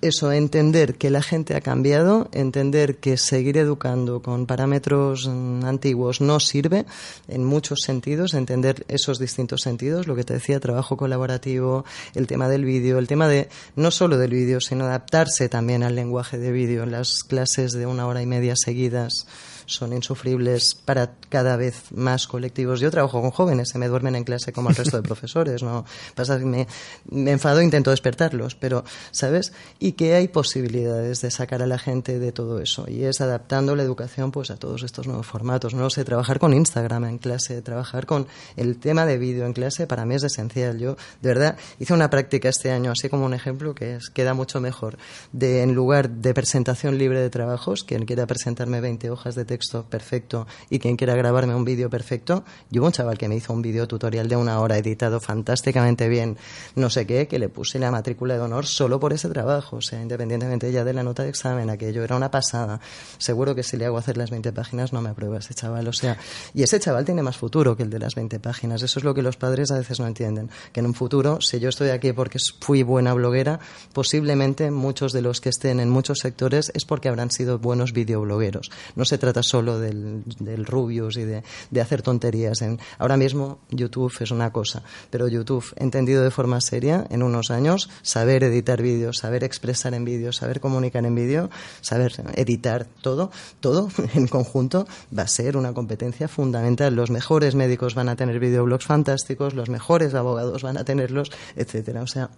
eso, 0.00 0.32
entender 0.32 0.94
que 0.94 1.10
la 1.10 1.22
gente 1.22 1.54
ha 1.54 1.60
cambiado, 1.60 2.28
entender 2.32 2.96
que 2.96 3.16
seguir 3.16 3.58
educando 3.58 4.22
con 4.22 4.46
parámetros 4.46 5.28
mm, 5.28 5.64
antiguos 5.64 6.20
no 6.20 6.40
sirve 6.40 6.86
en 7.28 7.44
muchos 7.44 7.80
sentidos, 7.82 8.34
entender 8.34 8.84
esos 8.88 9.18
distintos 9.18 9.62
sentidos, 9.62 10.06
lo 10.06 10.16
que 10.16 10.24
te 10.24 10.34
decía, 10.34 10.60
trabajo 10.60 10.96
colaborativo, 10.96 11.84
el 12.14 12.26
tema 12.26 12.48
del 12.48 12.64
vídeo, 12.64 12.98
el 12.98 13.06
tema 13.06 13.28
de 13.28 13.48
no 13.74 13.90
solo 13.90 14.18
del 14.18 14.30
vídeo, 14.30 14.60
sino 14.60 14.84
adaptarse 14.84 15.48
también 15.48 15.82
al 15.82 15.94
lenguaje 15.94 16.38
de 16.38 16.52
vídeo, 16.52 16.86
las 16.86 17.22
clases 17.22 17.72
de 17.72 17.86
una 17.86 18.06
hora 18.06 18.22
y 18.22 18.26
media 18.26 18.54
seguidas 18.56 19.26
son 19.66 19.92
insufribles 19.92 20.74
para 20.74 21.12
cada 21.28 21.56
vez 21.56 21.92
más 21.92 22.26
colectivos. 22.26 22.80
Yo 22.80 22.90
trabajo 22.90 23.20
con 23.20 23.30
jóvenes, 23.30 23.68
se 23.68 23.78
me 23.78 23.88
duermen 23.88 24.16
en 24.16 24.24
clase 24.24 24.52
como 24.52 24.70
el 24.70 24.76
resto 24.76 24.96
de 24.96 25.02
profesores, 25.06 25.62
¿no? 25.62 25.84
Pasa 26.14 26.38
me, 26.38 26.66
me 27.10 27.32
enfado 27.32 27.60
intento 27.60 27.90
despertarlos, 27.90 28.54
pero, 28.54 28.84
¿sabes? 29.10 29.52
Y 29.78 29.92
que 29.92 30.14
hay 30.14 30.28
posibilidades 30.28 31.20
de 31.20 31.30
sacar 31.30 31.62
a 31.62 31.66
la 31.66 31.78
gente 31.78 32.18
de 32.18 32.32
todo 32.32 32.60
eso. 32.60 32.86
Y 32.88 33.04
es 33.04 33.20
adaptando 33.20 33.76
la 33.76 33.82
educación 33.82 34.30
pues 34.30 34.50
a 34.50 34.56
todos 34.56 34.82
estos 34.82 35.06
nuevos 35.06 35.26
formatos. 35.26 35.74
No 35.74 35.90
sé, 35.90 36.04
trabajar 36.04 36.38
con 36.38 36.54
Instagram 36.54 37.04
en 37.04 37.18
clase, 37.18 37.62
trabajar 37.62 38.06
con 38.06 38.26
el 38.56 38.78
tema 38.78 39.06
de 39.06 39.18
vídeo 39.18 39.46
en 39.46 39.52
clase, 39.52 39.86
para 39.86 40.04
mí 40.04 40.14
es 40.14 40.24
esencial. 40.24 40.78
Yo, 40.78 40.96
de 41.20 41.28
verdad, 41.28 41.56
hice 41.78 41.92
una 41.92 42.10
práctica 42.10 42.48
este 42.48 42.70
año, 42.70 42.92
así 42.92 43.08
como 43.08 43.26
un 43.26 43.34
ejemplo 43.34 43.74
que 43.74 43.96
es, 43.96 44.10
queda 44.10 44.34
mucho 44.34 44.60
mejor. 44.60 44.96
De, 45.32 45.62
en 45.62 45.74
lugar 45.74 46.10
de 46.10 46.34
presentación 46.34 46.98
libre 46.98 47.20
de 47.20 47.30
trabajos, 47.30 47.84
quien 47.84 48.04
quiera 48.04 48.26
presentarme 48.26 48.80
20 48.80 49.10
hojas 49.10 49.34
de 49.34 49.44
texto, 49.44 49.55
texto 49.56 49.86
perfecto 49.88 50.46
y 50.68 50.78
quien 50.78 50.96
quiera 50.96 51.14
grabarme 51.14 51.54
un 51.54 51.64
vídeo 51.64 51.88
perfecto, 51.88 52.44
yo 52.70 52.84
un 52.84 52.92
chaval 52.92 53.16
que 53.16 53.26
me 53.26 53.36
hizo 53.36 53.54
un 53.54 53.62
vídeo 53.62 53.88
tutorial 53.88 54.28
de 54.28 54.36
una 54.36 54.60
hora 54.60 54.76
editado 54.76 55.18
fantásticamente 55.18 56.10
bien, 56.10 56.36
no 56.74 56.90
sé 56.90 57.06
qué, 57.06 57.26
que 57.26 57.38
le 57.38 57.48
puse 57.48 57.78
la 57.78 57.90
matrícula 57.90 58.34
de 58.34 58.40
honor 58.40 58.66
solo 58.66 59.00
por 59.00 59.14
ese 59.14 59.30
trabajo, 59.30 59.76
o 59.76 59.80
sea, 59.80 60.02
independientemente 60.02 60.70
ya 60.70 60.84
de 60.84 60.92
la 60.92 61.02
nota 61.02 61.22
de 61.22 61.30
examen, 61.30 61.70
aquello 61.70 62.04
era 62.04 62.16
una 62.16 62.30
pasada. 62.30 62.80
Seguro 63.16 63.54
que 63.54 63.62
si 63.62 63.78
le 63.78 63.86
hago 63.86 63.96
hacer 63.96 64.18
las 64.18 64.30
20 64.30 64.52
páginas 64.52 64.92
no 64.92 65.00
me 65.00 65.08
aprueba 65.08 65.38
ese 65.38 65.54
chaval, 65.54 65.88
o 65.88 65.94
sea, 65.94 66.18
y 66.52 66.62
ese 66.62 66.78
chaval 66.78 67.06
tiene 67.06 67.22
más 67.22 67.38
futuro 67.38 67.78
que 67.78 67.82
el 67.82 67.88
de 67.88 67.98
las 67.98 68.14
20 68.14 68.38
páginas, 68.40 68.82
eso 68.82 68.98
es 68.98 69.04
lo 69.04 69.14
que 69.14 69.22
los 69.22 69.38
padres 69.38 69.70
a 69.70 69.78
veces 69.78 70.00
no 70.00 70.06
entienden, 70.06 70.50
que 70.72 70.80
en 70.80 70.86
un 70.86 70.94
futuro, 70.94 71.40
si 71.40 71.60
yo 71.60 71.70
estoy 71.70 71.88
aquí 71.88 72.12
porque 72.12 72.38
fui 72.60 72.82
buena 72.82 73.14
bloguera, 73.14 73.58
posiblemente 73.94 74.70
muchos 74.70 75.14
de 75.14 75.22
los 75.22 75.40
que 75.40 75.48
estén 75.48 75.80
en 75.80 75.88
muchos 75.88 76.18
sectores 76.18 76.70
es 76.74 76.84
porque 76.84 77.08
habrán 77.08 77.30
sido 77.30 77.58
buenos 77.58 77.94
videoblogueros. 77.94 78.70
No 78.96 79.06
se 79.06 79.16
trata 79.16 79.42
solo 79.46 79.78
del, 79.78 80.22
del 80.40 80.66
Rubius 80.66 81.16
y 81.16 81.24
de, 81.24 81.42
de, 81.70 81.80
hacer 81.80 82.02
tonterías. 82.02 82.62
En, 82.62 82.78
ahora 82.98 83.16
mismo 83.16 83.58
YouTube 83.70 84.12
es 84.20 84.30
una 84.30 84.52
cosa, 84.52 84.82
pero 85.10 85.28
YouTube, 85.28 85.64
entendido 85.76 86.22
de 86.22 86.30
forma 86.30 86.60
seria, 86.60 87.06
en 87.10 87.22
unos 87.22 87.50
años, 87.50 87.88
saber 88.02 88.44
editar 88.44 88.82
vídeos, 88.82 89.18
saber 89.18 89.44
expresar 89.44 89.94
en 89.94 90.04
vídeos, 90.04 90.36
saber 90.36 90.60
comunicar 90.60 91.04
en 91.06 91.14
vídeo, 91.14 91.50
saber 91.80 92.12
editar 92.34 92.86
todo, 93.02 93.30
todo 93.60 93.88
en 94.14 94.26
conjunto, 94.28 94.86
va 95.16 95.22
a 95.22 95.28
ser 95.28 95.56
una 95.56 95.72
competencia 95.72 96.28
fundamental. 96.28 96.94
Los 96.94 97.10
mejores 97.10 97.54
médicos 97.54 97.94
van 97.94 98.08
a 98.08 98.16
tener 98.16 98.38
videoblogs 98.38 98.84
fantásticos, 98.84 99.54
los 99.54 99.68
mejores 99.68 100.14
abogados 100.14 100.62
van 100.62 100.76
a 100.76 100.84
tenerlos, 100.84 101.30
etcétera. 101.56 102.02
O 102.02 102.06
sea, 102.06 102.30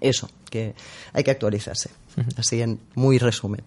Eso, 0.00 0.28
que 0.50 0.74
hay 1.12 1.24
que 1.24 1.30
actualizarse. 1.30 1.90
Así 2.36 2.60
en 2.60 2.80
muy 2.94 3.18
resumen. 3.18 3.62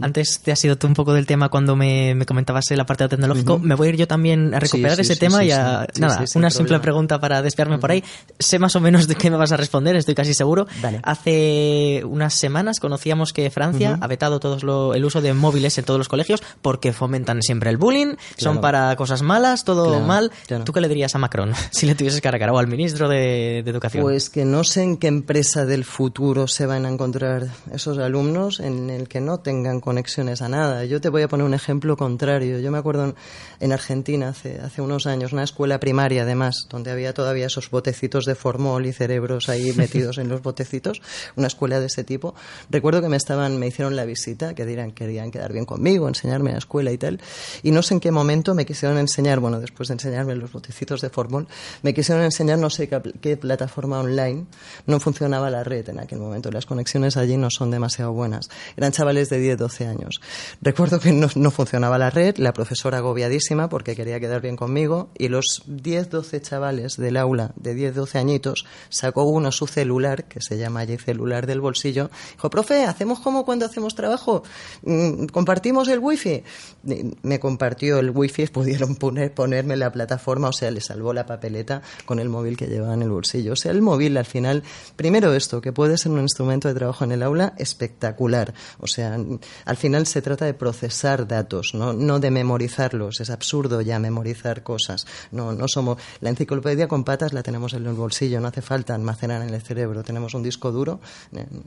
Antes 0.00 0.40
te 0.40 0.52
has 0.52 0.64
ido 0.64 0.76
tú 0.76 0.86
un 0.86 0.94
poco 0.94 1.12
del 1.12 1.26
tema 1.26 1.48
cuando 1.48 1.74
me, 1.74 2.14
me 2.14 2.24
comentabas 2.24 2.64
la 2.70 2.86
parte 2.86 3.08
tecnológico. 3.08 3.58
Me 3.58 3.74
voy 3.74 3.88
a 3.88 3.90
ir 3.90 3.96
yo 3.96 4.06
también 4.06 4.54
a 4.54 4.60
recuperar 4.60 4.98
ese 5.00 5.16
tema 5.16 5.44
y 5.44 5.50
a. 5.50 5.86
nada, 5.98 6.24
una 6.34 6.50
simple 6.50 6.78
pregunta 6.80 7.20
para 7.20 7.42
desviarme 7.42 7.78
por 7.78 7.90
ahí. 7.90 8.04
Sé 8.38 8.58
más 8.58 8.76
o 8.76 8.80
menos 8.80 9.08
de 9.08 9.14
qué 9.14 9.30
me 9.30 9.36
vas 9.36 9.52
a 9.52 9.56
responder, 9.56 9.96
estoy 9.96 10.14
casi 10.14 10.34
seguro. 10.34 10.66
Hace 11.02 12.02
unas 12.04 12.34
semanas 12.34 12.80
conocíamos 12.80 13.32
que 13.32 13.50
Francia 13.50 13.98
ha 14.00 14.06
vetado 14.06 14.40
todos 14.40 14.62
el 14.62 15.04
uso 15.04 15.20
de 15.20 15.34
móviles 15.34 15.76
en 15.78 15.84
todos 15.84 15.98
los 15.98 16.08
colegios 16.08 16.42
porque 16.62 16.92
fomentan 16.92 17.42
siempre 17.42 17.70
el 17.70 17.76
bullying, 17.76 18.14
son 18.36 18.60
para 18.60 18.94
cosas 18.96 19.22
malas, 19.22 19.64
todo 19.64 20.00
mal. 20.00 20.30
¿Tú 20.64 20.72
qué 20.72 20.80
le 20.80 20.88
dirías 20.88 21.14
a 21.14 21.18
Macron 21.18 21.52
si 21.70 21.86
le 21.86 21.94
tuvieses 21.94 22.20
cara 22.20 22.36
a 22.36 22.40
cara 22.40 22.52
o 22.52 22.58
al 22.58 22.66
ministro 22.66 23.08
de, 23.08 23.62
de 23.64 23.70
Educación? 23.70 24.02
Pues 24.02 24.30
que 24.30 24.44
no 24.44 24.64
sé 24.64 24.82
en 24.82 24.96
qué 24.96 25.08
empresa 25.08 25.64
del 25.64 25.84
futuro 25.84 26.46
se 26.46 26.66
van 26.66 26.86
a 26.86 26.88
encontrar 26.88 27.48
esos 27.72 27.98
alumnos 27.98 28.60
en 28.60 28.90
el 28.90 29.08
que 29.08 29.20
no 29.20 29.38
tengan 29.38 29.80
conexiones 29.88 30.42
a 30.42 30.50
nada. 30.50 30.84
Yo 30.84 31.00
te 31.00 31.08
voy 31.08 31.22
a 31.22 31.28
poner 31.28 31.46
un 31.46 31.54
ejemplo 31.54 31.96
contrario. 31.96 32.60
Yo 32.60 32.70
me 32.70 32.76
acuerdo 32.76 33.14
en, 33.58 33.72
Argentina 33.72 34.28
hace, 34.28 34.60
hace 34.60 34.82
unos 34.82 35.06
años, 35.06 35.32
una 35.32 35.44
escuela 35.44 35.80
primaria 35.80 36.24
además, 36.24 36.66
donde 36.68 36.90
había 36.90 37.14
todavía 37.14 37.46
esos 37.46 37.70
botecitos 37.70 38.26
de 38.26 38.34
formol 38.34 38.84
y 38.84 38.92
cerebros 38.92 39.48
ahí 39.48 39.72
metidos 39.76 40.18
en 40.18 40.28
los 40.28 40.42
botecitos, 40.42 41.00
una 41.36 41.46
escuela 41.46 41.80
de 41.80 41.86
ese 41.86 42.04
tipo. 42.04 42.34
Recuerdo 42.68 43.00
que 43.00 43.08
me 43.08 43.16
estaban, 43.16 43.58
me 43.58 43.66
hicieron 43.66 43.96
la 43.96 44.04
visita, 44.04 44.52
que 44.52 44.66
dirán, 44.66 44.92
querían 44.92 45.30
quedar 45.30 45.54
bien 45.54 45.64
conmigo, 45.64 46.06
enseñarme 46.06 46.52
la 46.52 46.58
escuela 46.58 46.92
y 46.92 46.98
tal, 46.98 47.18
y 47.62 47.70
no 47.70 47.80
sé 47.80 47.94
en 47.94 48.00
qué 48.00 48.10
momento 48.10 48.54
me 48.54 48.66
quisieron 48.66 48.98
enseñar, 48.98 49.40
bueno, 49.40 49.58
después 49.58 49.88
de 49.88 49.94
enseñarme 49.94 50.34
los 50.34 50.52
botecitos 50.52 51.00
de 51.00 51.08
formol, 51.08 51.48
me 51.80 51.94
quisieron 51.94 52.24
enseñar 52.24 52.58
no 52.58 52.68
sé 52.68 52.90
qué, 52.90 53.00
qué 53.22 53.38
plataforma 53.38 54.00
online, 54.00 54.44
no 54.86 55.00
funcionaba 55.00 55.48
la 55.48 55.64
red 55.64 55.88
en 55.88 56.00
aquel 56.00 56.18
momento, 56.18 56.50
las 56.50 56.66
conexiones 56.66 57.16
allí 57.16 57.38
no 57.38 57.48
son 57.48 57.70
demasiado 57.70 58.12
buenas. 58.12 58.50
Eran 58.76 58.92
chavales 58.92 59.30
de 59.30 59.40
10, 59.40 59.56
12 59.56 59.77
años. 59.86 60.20
Recuerdo 60.60 61.00
que 61.00 61.12
no, 61.12 61.50
funcionaba 61.50 61.98
la 61.98 62.10
red, 62.10 62.36
la 62.38 62.52
profesora 62.52 62.98
agobiadísima 62.98 63.68
porque 63.68 63.94
quería 63.94 64.20
quedar 64.20 64.40
bien 64.40 64.56
conmigo 64.56 65.10
y 65.16 65.28
los 65.28 65.62
10, 65.66 66.10
12 66.10 66.40
chavales 66.42 66.96
del 66.96 67.16
aula 67.16 67.52
de 67.56 67.74
10, 67.74 67.94
12 67.94 68.18
añitos 68.18 68.66
sacó 68.88 69.24
uno 69.24 69.52
su 69.52 69.66
celular, 69.66 70.24
que 70.24 70.40
se 70.40 70.58
llama 70.58 70.80
allí 70.80 70.96
celular 70.96 71.46
del 71.46 71.60
bolsillo, 71.60 72.10
dijo, 72.32 72.50
profe, 72.50 72.84
hacemos 72.84 73.20
como 73.20 73.44
cuando 73.44 73.66
hacemos 73.66 73.94
trabajo, 73.94 74.42
mm, 74.82 75.26
compartimos 75.26 75.88
el 75.88 75.98
wifi. 75.98 76.42
Me 77.22 77.40
compartió 77.40 77.98
el 77.98 78.10
wifi, 78.10 78.46
pudieron 78.52 78.96
poner, 78.96 79.32
ponerme 79.32 79.76
la 79.76 79.92
plataforma, 79.92 80.48
o 80.48 80.52
sea, 80.52 80.70
le 80.70 80.80
salvó 80.80 81.12
la 81.12 81.26
papeleta 81.26 81.82
con 82.04 82.18
el 82.18 82.28
móvil 82.28 82.56
que 82.56 82.66
llevaba 82.66 82.94
en 82.94 83.02
el 83.02 83.10
bolsillo. 83.10 83.52
O 83.52 83.56
sea, 83.56 83.72
el 83.72 83.82
móvil 83.82 84.16
al 84.16 84.26
final, 84.26 84.62
primero 84.96 85.34
esto, 85.34 85.60
que 85.60 85.72
puede 85.72 85.98
ser 85.98 86.12
un 86.12 86.20
instrumento 86.20 86.68
de 86.68 86.74
trabajo 86.74 87.04
en 87.04 87.12
el 87.12 87.22
aula 87.22 87.54
espectacular. 87.58 88.54
O 88.80 88.86
sea, 88.86 89.18
al 89.68 89.76
final 89.76 90.06
se 90.06 90.22
trata 90.22 90.46
de 90.46 90.54
procesar 90.54 91.28
datos, 91.28 91.72
no, 91.74 92.18
de 92.18 92.30
memorizarlos. 92.30 93.20
Es 93.20 93.28
absurdo 93.28 93.82
ya 93.82 93.98
memorizar 93.98 94.62
cosas. 94.62 95.06
No, 95.30 95.52
no 95.52 95.68
somos. 95.68 95.98
La 96.22 96.30
enciclopedia 96.30 96.88
con 96.88 97.04
patas 97.04 97.34
la 97.34 97.42
tenemos 97.42 97.74
en 97.74 97.84
el 97.84 97.92
bolsillo, 97.92 98.40
no 98.40 98.48
hace 98.48 98.62
falta 98.62 98.94
almacenar 98.94 99.42
en 99.42 99.52
el 99.52 99.60
cerebro. 99.60 100.02
Tenemos 100.02 100.32
un 100.32 100.42
disco 100.42 100.72
duro 100.72 101.00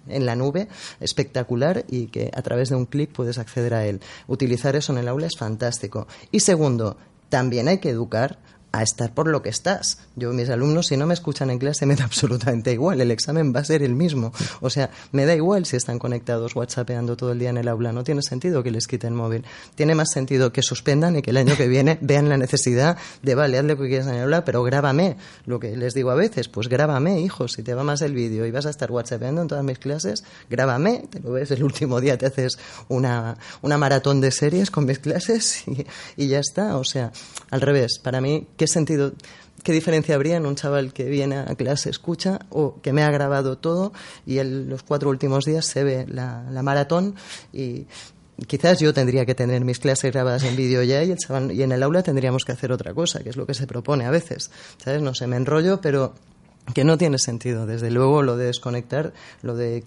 en, 0.07 0.25
la 0.25 0.35
nube 0.35 0.67
espectacular 0.99 1.85
y 1.89 2.07
que 2.07 2.31
a 2.33 2.41
través 2.41 2.69
de 2.69 2.75
un 2.75 2.87
clic 2.87 3.11
puedes 3.11 3.37
acceder 3.37 3.75
a 3.75 3.85
él. 3.85 4.01
Utilizar 4.25 4.75
eso 4.75 4.93
en 4.93 4.97
el 4.97 5.07
aula 5.07 5.27
es 5.27 5.37
fantástico. 5.37 6.07
Y 6.31 6.39
segundo, 6.39 6.97
también 7.29 7.67
hay 7.67 7.77
que 7.77 7.91
educar 7.91 8.39
a 8.71 8.83
estar 8.83 9.13
por 9.13 9.27
lo 9.27 9.41
que 9.41 9.49
estás. 9.49 9.99
Yo, 10.15 10.31
mis 10.31 10.49
alumnos, 10.49 10.87
si 10.87 10.97
no 10.97 11.05
me 11.05 11.13
escuchan 11.13 11.49
en 11.49 11.59
clase, 11.59 11.85
me 11.85 11.95
da 11.95 12.05
absolutamente 12.05 12.71
igual. 12.71 13.01
El 13.01 13.11
examen 13.11 13.53
va 13.53 13.59
a 13.59 13.65
ser 13.65 13.83
el 13.83 13.95
mismo. 13.95 14.31
O 14.61 14.69
sea, 14.69 14.89
me 15.11 15.25
da 15.25 15.35
igual 15.35 15.65
si 15.65 15.75
están 15.75 15.99
conectados 15.99 16.55
whatsappeando 16.55 17.17
todo 17.17 17.33
el 17.33 17.39
día 17.39 17.49
en 17.49 17.57
el 17.57 17.67
aula. 17.67 17.91
No 17.91 18.03
tiene 18.03 18.21
sentido 18.21 18.63
que 18.63 18.71
les 18.71 18.87
quiten 18.87 19.13
móvil. 19.13 19.43
Tiene 19.75 19.93
más 19.93 20.11
sentido 20.11 20.53
que 20.53 20.61
suspendan 20.61 21.17
y 21.17 21.21
que 21.21 21.31
el 21.31 21.37
año 21.37 21.57
que 21.57 21.67
viene 21.67 21.97
vean 22.01 22.29
la 22.29 22.37
necesidad 22.37 22.97
de, 23.21 23.35
vale, 23.35 23.57
haz 23.57 23.65
lo 23.65 23.77
que 23.77 23.87
quieras 23.87 24.07
en 24.07 24.15
el 24.15 24.23
aula, 24.23 24.45
pero 24.45 24.63
grábame. 24.63 25.17
Lo 25.45 25.59
que 25.59 25.75
les 25.75 25.93
digo 25.93 26.11
a 26.11 26.15
veces, 26.15 26.47
pues 26.47 26.69
grábame, 26.69 27.19
hijo. 27.19 27.47
Si 27.47 27.63
te 27.63 27.73
va 27.73 27.83
más 27.83 28.01
el 28.01 28.13
vídeo 28.13 28.45
y 28.45 28.51
vas 28.51 28.65
a 28.65 28.69
estar 28.69 28.89
whatsappeando 28.89 29.41
en 29.41 29.47
todas 29.49 29.65
mis 29.65 29.79
clases, 29.79 30.23
grábame. 30.49 31.07
Te 31.09 31.19
lo 31.19 31.33
ves 31.33 31.51
el 31.51 31.63
último 31.63 31.99
día, 31.99 32.17
te 32.17 32.25
haces 32.25 32.57
una, 32.87 33.37
una 33.61 33.77
maratón 33.77 34.21
de 34.21 34.31
series 34.31 34.71
con 34.71 34.85
mis 34.85 34.99
clases 34.99 35.67
y, 35.67 35.85
y 36.15 36.27
ya 36.27 36.39
está. 36.39 36.77
O 36.77 36.85
sea, 36.85 37.11
al 37.49 37.59
revés. 37.59 37.99
Para 37.99 38.21
mí, 38.21 38.47
¿Qué 38.61 38.67
sentido, 38.67 39.13
qué 39.63 39.71
diferencia 39.71 40.13
habría 40.13 40.37
en 40.37 40.45
un 40.45 40.53
chaval 40.53 40.93
que 40.93 41.05
viene 41.05 41.35
a 41.35 41.55
clase, 41.55 41.89
escucha 41.89 42.41
o 42.51 42.79
que 42.79 42.93
me 42.93 43.01
ha 43.01 43.09
grabado 43.09 43.57
todo 43.57 43.91
y 44.23 44.37
en 44.37 44.69
los 44.69 44.83
cuatro 44.83 45.09
últimos 45.09 45.45
días 45.45 45.65
se 45.65 45.83
ve 45.83 46.05
la, 46.07 46.43
maratón 46.61 47.15
y 47.51 47.87
quizás 48.45 48.79
yo 48.79 48.93
tendría 48.93 49.25
que 49.25 49.33
tener 49.33 49.65
mis 49.65 49.79
clases 49.79 50.11
grabadas 50.11 50.43
en 50.43 50.55
vídeo 50.55 50.83
ya 50.83 51.03
y, 51.03 51.09
el 51.09 51.17
chaval, 51.17 51.51
y 51.51 51.63
en 51.63 51.71
el 51.71 51.81
aula 51.81 52.03
tendríamos 52.03 52.45
que 52.45 52.51
hacer 52.51 52.71
otra 52.71 52.93
cosa, 52.93 53.23
que 53.23 53.31
es 53.31 53.35
lo 53.35 53.47
que 53.47 53.55
se 53.55 53.65
propone 53.65 54.05
a 54.05 54.11
veces. 54.11 54.51
¿Sabes? 54.77 55.01
No 55.01 55.15
sé, 55.15 55.25
me 55.25 55.37
enrollo, 55.37 55.81
pero 55.81 56.13
que 56.73 56.83
no 56.83 56.97
tiene 56.97 57.17
sentido. 57.17 57.65
Desde 57.65 57.91
luego 57.91 58.21
lo 58.21 58.37
de 58.37 58.45
desconectar, 58.45 59.13
lo 59.41 59.55
de, 59.55 59.83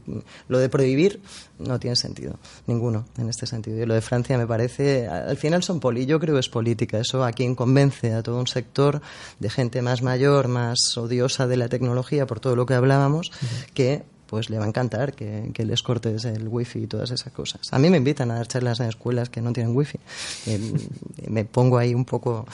lo 0.49 0.59
de 0.59 0.69
prohibir, 0.69 1.21
no 1.59 1.79
tiene 1.79 1.97
sentido, 1.97 2.39
ninguno 2.67 3.07
en 3.19 3.29
este 3.29 3.47
sentido. 3.47 3.83
Y 3.83 3.87
lo 3.87 3.95
de 3.95 4.01
Francia 4.01 4.37
me 4.37 4.47
parece, 4.47 5.09
al 5.09 5.37
final 5.37 5.63
son 5.63 5.81
poli, 5.81 6.07
yo 6.07 6.21
creo 6.21 6.35
que 6.35 6.41
es 6.41 6.49
política, 6.49 6.99
eso 6.99 7.25
a 7.25 7.33
quien 7.33 7.55
convence 7.55 8.13
a 8.13 8.23
todo 8.23 8.39
un 8.39 8.47
sector 8.47 9.01
de 9.39 9.51
gente 9.51 9.83
más 9.83 10.03
mayor, 10.03 10.49
más 10.49 10.97
odiosa 10.97 11.47
de 11.47 11.57
la 11.57 11.69
tecnología, 11.69 12.27
por 12.27 12.41
todo 12.41 12.57
lo 12.57 12.67
que 12.67 12.75
hablábamos, 12.75 13.31
que 13.73 14.03
pues 14.27 14.51
le 14.51 14.59
va 14.59 14.65
a 14.65 14.69
encantar 14.69 15.15
que, 15.15 15.53
les 15.65 15.83
cortes 15.83 16.25
el 16.25 16.49
wifi 16.49 16.81
y 16.81 16.87
todas 16.87 17.11
esas 17.11 17.33
cosas. 17.33 17.61
A 17.71 17.79
mí 17.79 17.91
me 17.91 17.97
invitan 17.97 18.31
a 18.31 18.35
dar 18.35 18.47
charlas 18.47 18.81
en 18.81 18.89
escuelas 18.89 19.31
que 19.31 19.41
no 19.41 19.53
tienen 19.53 19.75
wifi. 19.75 19.99
Y 20.47 21.31
me 21.31 21.45
pongo 21.45 21.79
ahí 21.79 21.95
un 21.95 22.05
poco, 22.05 22.47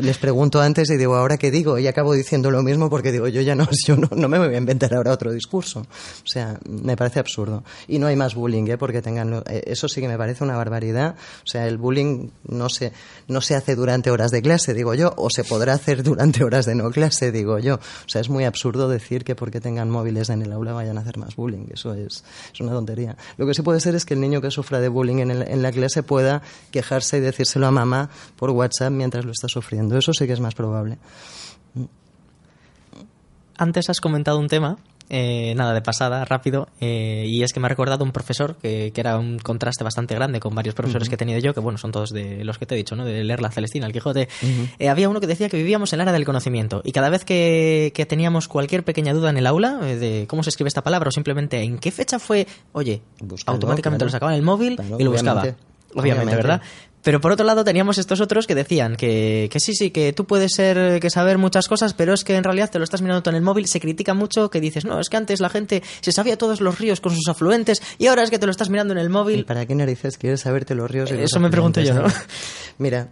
les 0.00 0.18
pregunto 0.18 0.60
antes 0.60 0.90
y 0.90 0.96
digo, 0.96 1.16
¿ahora 1.16 1.36
qué 1.36 1.50
digo? 1.50 1.78
Y 1.78 1.86
acabo 1.86 2.14
diciendo 2.14 2.50
lo 2.50 2.62
mismo 2.62 2.88
porque 2.88 3.12
digo, 3.12 3.28
yo 3.28 3.42
ya 3.42 3.54
no, 3.54 3.68
yo 3.86 3.96
no, 3.96 4.28
me 4.28 4.38
voy 4.38 4.54
a 4.54 4.58
inventar 4.58 4.94
ahora 4.94 5.12
otro 5.12 5.32
discurso. 5.32 5.80
O 5.80 6.26
sea, 6.26 6.58
me 6.68 6.96
parece 6.96 7.20
absurdo. 7.20 7.64
Y 7.88 7.98
no 7.98 8.06
hay 8.06 8.16
más 8.16 8.34
bullying, 8.34 8.66
¿eh? 8.68 8.78
porque 8.78 9.02
tengan, 9.02 9.42
eh, 9.46 9.62
eso 9.66 9.88
sí 9.88 10.00
que 10.00 10.08
me 10.08 10.18
parece 10.18 10.44
una 10.44 10.56
barbaridad. 10.56 11.16
O 11.44 11.46
sea, 11.46 11.66
el 11.66 11.78
bullying 11.78 12.30
no 12.48 12.68
se, 12.68 12.92
no 13.28 13.40
se 13.40 13.54
hace 13.54 13.74
durante 13.74 14.10
horas 14.10 14.30
de 14.30 14.42
clase, 14.42 14.74
digo 14.74 14.94
yo, 14.94 15.12
o 15.16 15.28
se 15.30 15.44
podrá 15.44 15.74
hacer 15.74 16.02
durante 16.02 16.44
horas 16.44 16.66
de 16.66 16.74
no 16.74 16.90
clase, 16.90 17.32
digo 17.32 17.58
yo. 17.58 17.74
O 17.74 18.08
sea, 18.08 18.20
es 18.20 18.28
muy 18.28 18.44
absurdo 18.44 18.88
decir 18.88 19.24
que 19.24 19.34
porque 19.34 19.60
tengan 19.60 19.90
móviles 19.90 20.30
en 20.30 20.42
el 20.42 20.52
aula 20.52 20.72
vayan 20.72 20.98
a 20.98 21.00
hacer 21.00 21.13
más 21.16 21.36
bullying. 21.36 21.66
Eso 21.72 21.94
es, 21.94 22.24
una 22.60 22.72
tontería. 22.72 23.16
Lo 23.36 23.46
que 23.46 23.54
sí 23.54 23.62
puede 23.62 23.80
ser 23.80 23.94
es 23.94 24.04
que 24.04 24.14
el 24.14 24.20
niño 24.20 24.40
que 24.40 24.50
sufra 24.50 24.80
de 24.80 24.88
bullying 24.88 25.18
en, 25.18 25.30
en 25.30 25.62
la 25.62 25.72
clase 25.72 26.02
pueda 26.02 26.42
quejarse 26.70 27.18
y 27.18 27.20
decírselo 27.20 27.66
a 27.66 27.70
mamá 27.70 28.10
por 28.36 28.50
WhatsApp 28.50 28.92
mientras 28.92 29.24
lo 29.24 29.32
está 29.32 29.48
sufriendo. 29.48 29.96
Eso 29.96 30.12
sí 30.12 30.26
que 30.26 30.32
es 30.32 30.40
más 30.40 30.54
probable. 30.54 30.98
Antes 33.56 33.88
has 33.88 34.00
comentado 34.00 34.38
un 34.38 34.48
tema 34.48 34.78
eh, 35.10 35.54
nada, 35.56 35.74
de 35.74 35.82
pasada, 35.82 36.24
rápido, 36.24 36.68
eh, 36.80 37.24
y 37.26 37.42
es 37.42 37.52
que 37.52 37.60
me 37.60 37.66
ha 37.66 37.68
recordado 37.68 38.04
un 38.04 38.12
profesor 38.12 38.56
que, 38.56 38.92
era 38.94 39.18
un 39.18 39.38
contraste 39.38 39.84
bastante 39.84 40.14
grande 40.14 40.40
con 40.40 40.54
varios 40.54 40.74
profesores 40.74 41.08
que 41.08 41.16
he 41.16 41.18
tenido 41.18 41.38
yo, 41.40 41.52
que 41.52 41.60
bueno, 41.60 41.78
son 41.78 41.92
todos 41.92 42.10
de 42.10 42.42
los 42.44 42.58
que 42.58 42.64
te 42.64 42.74
he 42.74 42.78
dicho, 42.78 42.96
¿no? 42.96 43.04
De 43.04 43.22
leer 43.22 43.42
la 43.42 43.50
Celestina, 43.50 43.86
el 43.86 43.92
Quijote. 43.92 44.28
Eh, 44.78 44.88
había 44.88 45.08
uno 45.08 45.20
que 45.20 45.26
decía 45.26 45.48
que 45.48 45.56
vivíamos 45.56 45.92
en 45.92 46.00
el 46.00 46.04
era 46.04 46.12
del 46.12 46.24
conocimiento, 46.24 46.80
y 46.84 46.92
cada 46.92 47.10
vez 47.10 47.24
que, 47.24 47.92
teníamos 48.08 48.48
cualquier 48.48 48.84
pequeña 48.84 49.14
duda 49.14 49.30
en 49.30 49.38
el 49.38 49.46
aula 49.46 49.78
de 49.78 50.26
cómo 50.28 50.42
se 50.42 50.50
escribe 50.50 50.68
esta 50.68 50.82
palabra 50.82 51.08
o 51.08 51.12
simplemente 51.12 51.62
en 51.62 51.78
qué 51.78 51.90
fecha 51.90 52.18
fue, 52.18 52.46
oye, 52.72 53.00
automáticamente 53.46 54.04
lo 54.04 54.10
sacaba 54.10 54.32
en 54.32 54.38
el 54.38 54.44
móvil 54.44 54.78
y 54.98 55.04
lo 55.04 55.10
buscaba. 55.10 55.44
Obviamente, 55.94 56.34
¿verdad? 56.34 56.60
Pero 57.04 57.20
por 57.20 57.30
otro 57.30 57.44
lado 57.44 57.64
teníamos 57.64 57.98
estos 57.98 58.20
otros 58.20 58.46
que 58.46 58.54
decían 58.54 58.96
que, 58.96 59.48
que, 59.52 59.60
sí, 59.60 59.74
sí, 59.74 59.90
que 59.90 60.12
tú 60.12 60.24
puedes 60.24 60.52
ser, 60.54 61.00
que 61.00 61.10
saber 61.10 61.38
muchas 61.38 61.68
cosas, 61.68 61.92
pero 61.94 62.14
es 62.14 62.24
que 62.24 62.34
en 62.34 62.42
realidad 62.42 62.70
te 62.70 62.78
lo 62.78 62.84
estás 62.84 63.02
mirando 63.02 63.22
tú 63.22 63.30
en 63.30 63.36
el 63.36 63.42
móvil, 63.42 63.68
se 63.68 63.78
critica 63.78 64.14
mucho 64.14 64.50
que 64.50 64.60
dices, 64.60 64.84
no, 64.84 64.98
es 64.98 65.10
que 65.10 65.18
antes 65.18 65.38
la 65.40 65.50
gente 65.50 65.82
se 66.00 66.12
sabía 66.12 66.38
todos 66.38 66.62
los 66.62 66.78
ríos 66.78 67.00
con 67.00 67.14
sus 67.14 67.28
afluentes 67.28 67.82
y 67.98 68.06
ahora 68.06 68.22
es 68.22 68.30
que 68.30 68.38
te 68.38 68.46
lo 68.46 68.50
estás 68.50 68.70
mirando 68.70 68.94
en 68.94 68.98
el 68.98 69.10
móvil. 69.10 69.40
¿Y 69.40 69.44
para 69.44 69.66
qué 69.66 69.74
narices 69.74 70.16
quieres 70.16 70.40
saberte 70.40 70.74
los 70.74 70.90
ríos? 70.90 71.10
Y 71.10 71.14
eso 71.14 71.38
me 71.38 71.50
pregunto 71.50 71.82
yo, 71.82 71.94
¿no? 71.94 72.06
Mira, 72.78 73.10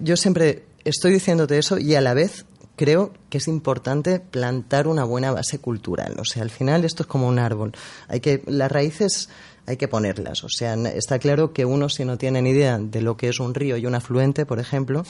yo 0.00 0.16
siempre 0.16 0.64
estoy 0.84 1.12
diciéndote 1.12 1.58
eso 1.58 1.78
y 1.78 1.94
a 1.94 2.00
la 2.00 2.14
vez 2.14 2.46
creo 2.76 3.12
que 3.30 3.38
es 3.38 3.48
importante 3.48 4.20
plantar 4.20 4.86
una 4.86 5.04
buena 5.04 5.32
base 5.32 5.58
cultural. 5.58 6.16
O 6.18 6.24
sea, 6.24 6.42
al 6.42 6.50
final 6.50 6.84
esto 6.84 7.02
es 7.02 7.06
como 7.06 7.26
un 7.26 7.38
árbol. 7.38 7.72
Hay 8.08 8.20
que, 8.20 8.42
las 8.46 8.70
raíces 8.70 9.28
hay 9.66 9.76
que 9.76 9.88
ponerlas. 9.88 10.44
O 10.44 10.48
sea, 10.48 10.74
está 10.74 11.18
claro 11.18 11.52
que 11.52 11.64
uno, 11.64 11.88
si 11.88 12.04
no 12.04 12.16
tiene 12.16 12.40
ni 12.40 12.50
idea 12.50 12.78
de 12.78 13.02
lo 13.02 13.16
que 13.16 13.28
es 13.28 13.40
un 13.40 13.54
río 13.54 13.76
y 13.76 13.86
un 13.86 13.94
afluente, 13.94 14.46
por 14.46 14.58
ejemplo, 14.58 15.02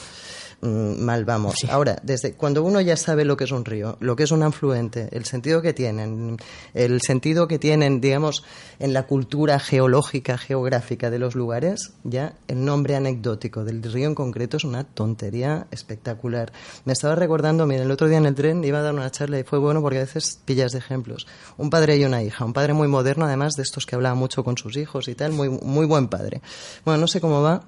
mm, 0.61 0.99
mal 1.01 1.25
vamos. 1.25 1.55
Ahora, 1.69 1.99
desde 2.03 2.33
cuando 2.33 2.63
uno 2.63 2.81
ya 2.81 2.97
sabe 2.97 3.23
lo 3.23 3.37
que 3.37 3.43
es 3.43 3.51
un 3.51 3.65
río, 3.65 3.97
lo 3.99 4.15
que 4.15 4.23
es 4.23 4.31
un 4.31 4.43
afluente, 4.43 5.09
el 5.11 5.25
sentido 5.25 5.61
que 5.61 5.73
tienen, 5.73 6.37
el 6.73 7.01
sentido 7.01 7.47
que 7.47 7.59
tienen, 7.59 8.01
digamos, 8.01 8.43
en 8.79 8.93
la 8.93 9.03
cultura 9.03 9.59
geológica, 9.59 10.37
geográfica 10.37 11.09
de 11.09 11.19
los 11.19 11.35
lugares, 11.35 11.93
ya 12.03 12.33
el 12.47 12.65
nombre 12.65 12.95
anecdótico 12.95 13.63
del 13.63 13.83
río 13.83 14.07
en 14.07 14.15
concreto 14.15 14.57
es 14.57 14.63
una 14.63 14.83
tontería 14.83 15.67
espectacular. 15.71 16.51
Me 16.85 16.93
estaba 16.93 17.15
recordando, 17.15 17.65
mira, 17.67 17.83
el 17.83 17.91
otro 17.91 18.07
día 18.07 18.17
en 18.17 18.25
el 18.25 18.35
tren 18.35 18.63
iba 18.63 18.79
a 18.79 18.81
dar 18.81 18.93
una 18.93 19.11
charla 19.11 19.39
y 19.39 19.43
fue 19.43 19.59
bueno 19.59 19.81
porque 19.81 19.97
a 19.97 20.01
veces 20.01 20.39
pillas 20.45 20.71
de 20.71 20.79
ejemplos. 20.79 21.27
Un 21.57 21.69
padre 21.69 21.97
y 21.97 22.05
una 22.05 22.23
hija, 22.23 22.45
un 22.45 22.53
padre 22.53 22.73
muy 22.73 22.87
moderno, 22.87 23.25
además 23.25 23.53
de 23.53 23.63
estos 23.63 23.85
que 23.85 23.95
hablaba 23.95 24.15
mucho 24.15 24.43
con 24.47 24.57
sus 24.57 24.77
hijos 24.77 25.09
y 25.09 25.13
tal, 25.13 25.33
muy, 25.33 25.49
muy 25.49 25.85
buen 25.85 26.07
padre. 26.07 26.39
Bueno, 26.85 27.01
no 27.01 27.07
sé 27.07 27.19
cómo 27.19 27.41
va, 27.41 27.63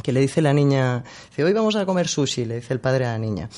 que 0.00 0.12
le 0.12 0.20
dice 0.20 0.40
la 0.40 0.52
niña, 0.52 1.02
dice, 1.30 1.42
hoy 1.42 1.52
vamos 1.52 1.74
a 1.74 1.84
comer 1.84 2.06
sushi, 2.06 2.44
le 2.44 2.60
dice 2.60 2.72
el 2.72 2.78
padre 2.78 3.04
a 3.06 3.14
la 3.14 3.18
niña. 3.18 3.50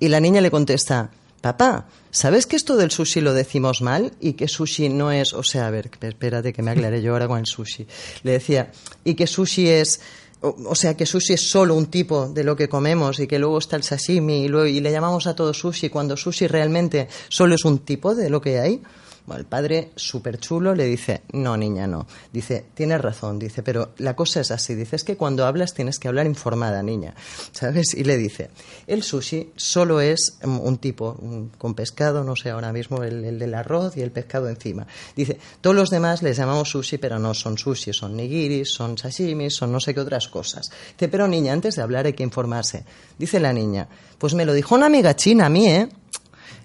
Y 0.00 0.08
la 0.08 0.18
niña 0.18 0.40
le 0.40 0.50
contesta, 0.50 1.12
papá, 1.40 1.86
¿sabes 2.10 2.48
que 2.48 2.56
esto 2.56 2.76
del 2.76 2.90
sushi 2.90 3.20
lo 3.20 3.32
decimos 3.32 3.80
mal? 3.80 4.12
Y 4.18 4.32
que 4.32 4.48
sushi 4.48 4.88
no 4.88 5.12
es, 5.12 5.32
o 5.34 5.44
sea, 5.44 5.68
a 5.68 5.70
ver, 5.70 5.88
espérate 6.00 6.52
que 6.52 6.62
me 6.62 6.72
aclaré 6.72 7.00
yo 7.00 7.12
ahora 7.12 7.28
con 7.28 7.46
sushi. 7.46 7.86
Le 8.24 8.32
decía, 8.32 8.72
y 9.04 9.14
que 9.14 9.28
sushi 9.28 9.68
es, 9.68 10.00
o, 10.40 10.74
sea, 10.74 10.96
que 10.96 11.06
sushi 11.06 11.34
es 11.34 11.48
solo 11.48 11.76
un 11.76 11.86
tipo 11.86 12.28
de 12.28 12.42
lo 12.42 12.56
que 12.56 12.68
comemos 12.68 13.20
y 13.20 13.28
que 13.28 13.38
luego 13.38 13.58
está 13.58 13.76
el 13.76 13.84
sashimi 13.84 14.46
y, 14.46 14.46
y 14.46 14.80
le 14.80 14.90
llamamos 14.90 15.28
a 15.28 15.36
todo 15.36 15.54
sushi 15.54 15.90
cuando 15.90 16.16
sushi 16.16 16.48
realmente 16.48 17.06
solo 17.28 17.54
es 17.54 17.64
un 17.64 17.78
tipo 17.78 18.16
de 18.16 18.30
lo 18.30 18.40
que 18.40 18.58
hay 18.58 18.82
el 19.28 19.44
padre, 19.44 19.90
súper 19.96 20.38
chulo, 20.38 20.74
le 20.74 20.86
dice, 20.86 21.22
no, 21.32 21.56
niña, 21.56 21.86
no. 21.86 22.06
Dice, 22.32 22.64
tienes 22.74 23.00
razón, 23.00 23.38
dice, 23.38 23.62
pero 23.62 23.92
la 23.98 24.16
cosa 24.16 24.40
es 24.40 24.50
así. 24.50 24.74
Dice, 24.74 24.96
es 24.96 25.04
que 25.04 25.16
cuando 25.16 25.46
hablas 25.46 25.74
tienes 25.74 25.98
que 25.98 26.08
hablar 26.08 26.26
informada, 26.26 26.82
niña. 26.82 27.14
¿Sabes? 27.52 27.94
Y 27.94 28.04
le 28.04 28.16
dice, 28.16 28.50
el 28.86 29.02
sushi 29.02 29.52
solo 29.56 30.00
es 30.00 30.38
un 30.42 30.78
tipo, 30.78 31.16
con 31.58 31.74
pescado, 31.74 32.24
no 32.24 32.36
sé 32.36 32.50
ahora 32.50 32.72
mismo, 32.72 33.02
el, 33.02 33.38
del 33.38 33.54
arroz 33.54 33.96
y 33.96 34.02
el 34.02 34.10
pescado 34.10 34.48
encima. 34.48 34.86
Dice, 35.14 35.38
todos 35.60 35.76
los 35.76 35.90
demás 35.90 36.22
les 36.22 36.36
llamamos 36.36 36.70
sushi, 36.70 36.98
pero 36.98 37.18
no 37.18 37.34
son 37.34 37.56
sushi, 37.56 37.92
son 37.92 38.16
nigiris, 38.16 38.72
son 38.72 38.98
sashimis, 38.98 39.54
son 39.54 39.72
no 39.72 39.80
sé 39.80 39.94
qué 39.94 40.00
otras 40.00 40.28
cosas. 40.28 40.70
Dice, 40.92 41.08
pero 41.08 41.28
niña, 41.28 41.52
antes 41.52 41.76
de 41.76 41.82
hablar 41.82 42.06
hay 42.06 42.14
que 42.14 42.22
informarse. 42.22 42.84
Dice 43.18 43.38
la 43.38 43.52
niña, 43.52 43.88
pues 44.18 44.34
me 44.34 44.44
lo 44.44 44.52
dijo 44.52 44.74
una 44.74 44.86
amiga 44.86 45.14
china 45.14 45.46
a 45.46 45.50
mí, 45.50 45.68
¿eh? 45.68 45.88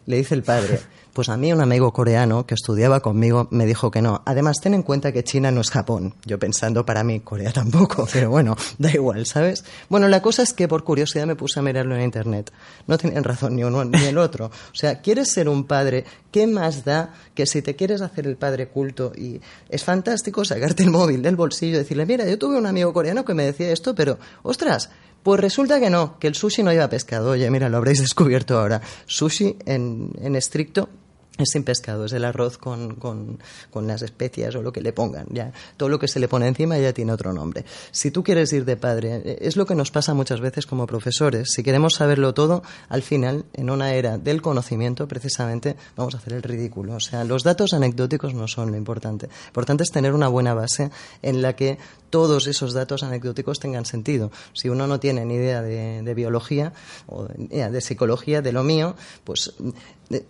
Le 0.08 0.18
dice 0.18 0.36
el 0.36 0.44
padre. 0.44 0.80
Pues 1.15 1.30
a 1.30 1.38
mí 1.38 1.54
un 1.54 1.62
amigo 1.62 1.93
coreano 1.93 2.45
que 2.45 2.56
estudiaba 2.56 2.99
conmigo 2.99 3.47
me 3.49 3.65
dijo 3.65 3.89
que 3.89 4.01
no. 4.01 4.21
Además, 4.25 4.58
ten 4.62 4.73
en 4.73 4.84
cuenta 4.84 5.13
que 5.13 5.23
China 5.23 5.49
no 5.49 5.62
es 5.62 5.69
Japón. 5.69 6.13
Yo 6.25 6.38
pensando 6.38 6.86
para 6.86 7.06
mí, 7.06 7.21
Corea 7.21 7.54
tampoco, 7.54 8.06
pero 8.12 8.30
bueno, 8.30 8.58
da 8.80 8.91
igual, 8.91 9.25
¿sabes? 9.25 9.63
Bueno, 9.88 10.10
la 10.10 10.21
cosa 10.21 10.43
es 10.43 10.51
que 10.51 10.67
por 10.67 10.84
curiosidad 10.84 11.25
me 11.25 11.38
puse 11.38 11.58
a 11.58 11.63
mirarlo 11.63 11.95
en 11.95 12.01
internet. 12.01 12.51
No 12.86 12.97
tienen 12.97 13.23
razón 13.23 13.56
ni 13.56 13.63
uno 13.63 13.86
ni 13.86 14.04
el 14.04 14.17
otro. 14.17 14.47
O 14.47 14.75
sea, 14.75 14.99
¿quieres 14.99 15.32
ser 15.32 15.47
un 15.47 15.63
padre? 15.63 16.04
¿Qué 16.32 16.47
más 16.47 16.84
da 16.84 17.13
que 17.34 17.45
si 17.45 17.62
te 17.62 17.78
quieres 17.78 18.01
hacer 18.01 18.28
el 18.28 18.36
padre 18.36 18.67
culto 18.67 19.13
y 19.15 19.39
es 19.69 19.86
fantástico 19.86 20.43
sacarte 20.43 20.84
el 20.84 20.89
móvil 20.89 21.21
del 21.21 21.38
bolsillo 21.38 21.75
y 21.75 21.78
decirle, 21.78 22.06
mira, 22.06 22.25
yo 22.25 22.38
tuve 22.38 22.58
un 22.58 22.65
amigo 22.65 22.91
coreano 22.91 23.23
que 23.23 23.34
me 23.34 23.45
decía 23.45 23.71
esto, 23.71 23.95
pero, 23.95 24.19
ostras, 24.43 24.89
pues 25.23 25.39
resulta 25.39 25.80
que 25.80 25.89
no, 25.89 26.19
que 26.19 26.28
el 26.28 26.36
sushi 26.36 26.62
no 26.62 26.73
lleva 26.73 26.89
pescado. 26.89 27.30
Oye, 27.32 27.49
mira, 27.49 27.69
lo 27.69 27.78
habréis 27.78 28.01
descubierto 28.01 28.60
ahora. 28.60 28.82
Sushi 29.06 29.56
en, 29.65 30.12
en 30.21 30.36
estricto 30.36 30.89
es 31.38 31.50
sin 31.52 31.63
pescado, 31.63 32.06
es 32.06 32.13
el 32.13 32.24
arroz 32.24 32.58
con, 32.58 32.95
con, 32.95 33.39
con, 33.69 33.88
las 33.88 34.02
especias 34.02 34.56
o 34.56 34.62
lo 34.62 34.71
que 34.71 34.82
le 34.82 34.93
pongan. 34.93 35.28
Ya, 35.30 35.52
todo 35.78 35.89
lo 35.89 36.00
que 36.00 36.08
se 36.08 36.19
le 36.19 36.28
pone 36.28 36.48
encima 36.48 36.78
ya 36.78 36.93
tiene 36.93 37.12
otro 37.12 37.34
nombre. 37.34 37.65
Si 37.91 38.12
tú 38.12 38.24
quieres 38.24 38.54
ir 38.54 38.65
de 38.65 38.78
padre, 38.78 39.38
es 39.41 39.58
lo 39.58 39.65
que 39.65 39.76
nos 39.76 39.91
pasa 39.91 40.13
muchas 40.13 40.39
veces 40.39 40.65
como 40.65 40.88
profesores. 40.88 41.50
Si 41.52 41.63
queremos 41.63 41.95
saberlo 41.95 42.34
todo, 42.34 42.63
al 42.89 43.02
final, 43.02 43.45
en 43.54 43.69
una 43.69 43.93
era 43.93 44.17
del 44.17 44.41
conocimiento, 44.41 45.08
precisamente, 45.08 45.76
vamos 45.95 46.15
a 46.15 46.17
hacer 46.19 46.34
el 46.34 46.43
ridículo. 46.43 46.95
O 46.95 47.00
sea, 47.00 47.24
los 47.24 47.43
datos 47.43 47.74
anecdóticos 47.74 48.34
no 48.34 48.48
son 48.48 48.71
lo 48.71 48.78
importante. 48.78 49.28
Lo 49.28 49.48
importante 49.48 49.84
es 49.84 49.91
tener 49.91 50.13
una 50.13 50.28
buena 50.28 50.54
base 50.54 50.89
en 51.21 51.41
la 51.41 51.56
que 51.56 51.78
todos 52.15 52.47
esos 52.47 52.71
datos 52.71 53.04
anecdóticos 53.04 53.60
tengan 53.60 53.84
sentido. 53.84 54.32
Si 54.54 54.69
uno 54.69 54.88
no 54.88 55.01
tiene 55.01 55.25
ni 55.25 55.34
idea 55.34 55.62
de, 55.62 56.13
biología 56.13 56.71
o 57.08 57.25
de, 57.25 57.69
de 57.69 57.82
psicología, 57.82 58.41
de 58.41 58.54
lo 58.54 58.63
mío, 58.63 58.95
pues 59.25 59.54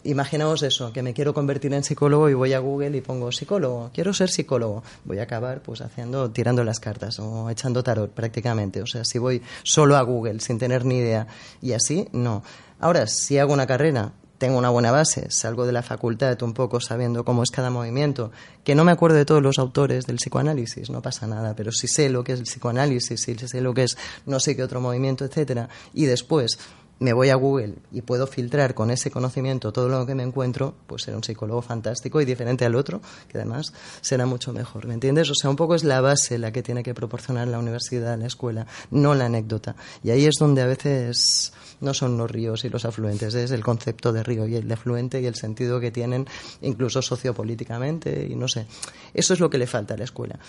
imaginaos 0.04 0.64
eso, 0.64 0.92
que 0.92 1.04
me 1.04 1.14
quiero 1.14 1.36
convertir 1.36 1.72
en 1.76 1.84
psicólogo 1.84 2.28
y 2.28 2.34
voy 2.34 2.54
a 2.54 2.60
Google 2.60 2.98
y 2.98 3.02
pongo 3.02 3.32
psicólogo, 3.32 3.92
quiero 3.94 4.16
ser 4.16 4.32
psicólogo. 4.32 4.82
Voy 5.04 5.20
a 5.20 5.24
acabar 5.24 5.62
pues 5.62 5.82
haciendo, 5.82 6.32
tirando 6.32 6.64
las 6.64 6.80
cartas 6.80 7.20
o 7.20 7.52
echando 7.52 7.84
tarot 7.84 8.10
prácticamente. 8.10 8.82
O 8.82 8.88
sea, 8.88 9.06
si 9.06 9.20
voy 9.20 9.44
solo 9.62 9.96
a 9.96 10.02
Google 10.02 10.40
sin 10.40 10.58
tener 10.58 10.86
ni 10.86 10.98
idea 10.98 11.28
y 11.62 11.74
así, 11.74 12.08
no. 12.14 12.42
Ahora, 12.80 13.06
si 13.06 13.38
hago 13.38 13.54
una 13.54 13.68
carrera, 13.68 14.14
tengo 14.38 14.58
una 14.58 14.70
buena 14.70 14.92
base, 14.92 15.32
salgo 15.32 15.66
de 15.66 15.72
la 15.72 15.82
facultad 15.82 16.42
un 16.44 16.54
poco 16.54 16.80
sabiendo 16.80 17.24
cómo 17.24 17.44
es 17.44 17.52
cada 17.52 17.70
movimiento, 17.70 18.32
que 18.64 18.76
no 18.76 18.84
me 18.84 18.92
acuerdo 18.92 19.18
de 19.18 19.26
todos 19.26 19.42
los 19.42 19.60
autores 19.60 20.06
del 20.06 20.18
psicoanálisis, 20.18 20.90
no 20.90 21.02
pasa 21.02 21.28
nada, 21.28 21.56
pero 21.56 21.72
si 21.72 21.88
sé 21.88 22.10
lo 22.10 22.24
que 22.24 22.34
es 22.34 22.40
el 22.40 22.46
psicoanálisis, 22.46 23.22
si 23.22 23.36
sé 23.36 23.62
lo 23.62 23.74
que 23.74 23.84
es 23.84 23.98
no 24.26 24.40
sé 24.40 24.56
qué 24.56 24.64
otro 24.64 24.82
movimiento, 24.82 25.26
etcétera, 25.26 25.70
y 25.94 26.06
después 26.06 26.58
me 27.00 27.14
voy 27.14 27.30
a 27.30 27.36
Google 27.36 27.76
y 27.92 28.02
puedo 28.02 28.26
filtrar 28.28 28.74
con 28.74 28.90
ese 28.90 29.12
conocimiento 29.12 29.72
todo 29.74 29.90
lo 29.90 30.06
que 30.06 30.16
me 30.16 30.24
encuentro, 30.24 30.76
pues 30.88 31.04
será 31.04 31.18
un 31.18 31.24
psicólogo 31.24 31.62
fantástico 31.62 32.22
y 32.22 32.26
diferente 32.26 32.66
al 32.66 32.76
otro, 32.76 33.02
que 33.28 33.38
además 33.38 33.74
será 34.02 34.26
mucho 34.26 34.54
mejor. 34.54 34.88
¿Me 34.88 34.94
entiendes? 34.94 35.30
O 35.30 35.36
sea, 35.36 35.50
un 35.50 35.56
poco 35.56 35.76
es 35.76 35.84
la 35.84 36.02
base 36.02 36.38
la 36.38 36.52
que 36.52 36.64
tiene 36.64 36.84
que 36.84 36.94
proporcionar 36.94 37.48
la 37.48 37.60
universidad, 37.60 38.18
la 38.18 38.28
escuela, 38.28 38.66
no 38.92 39.14
la 39.14 39.26
anécdota. 39.26 39.76
Y 40.04 40.12
ahí 40.12 40.26
es 40.26 40.36
donde 40.40 40.62
a 40.62 40.68
veces 40.68 41.54
no 41.82 41.94
son 41.94 42.18
los 42.18 42.32
ríos 42.32 42.64
y 42.64 42.70
los 42.70 42.86
afluentes, 42.86 43.34
es 43.36 43.52
el 43.52 43.64
concepto 43.64 44.14
de 44.14 44.24
río 44.24 44.48
y 44.48 44.56
el 44.56 44.68
de 44.68 44.74
afluente 44.74 45.22
y 45.22 45.26
el 45.26 45.36
sentido 45.36 45.80
que 45.80 45.92
tienen 45.92 46.26
incluso 46.62 47.02
sociopolíticamente 47.02 48.28
y 48.30 48.36
no 48.36 48.48
sé. 48.48 48.66
Eso 49.14 49.34
es 49.34 49.40
lo 49.40 49.50
que 49.50 49.58
le 49.58 49.68
falta 49.68 49.96
a 49.96 49.98
la 49.98 50.06
escuela, 50.06 50.40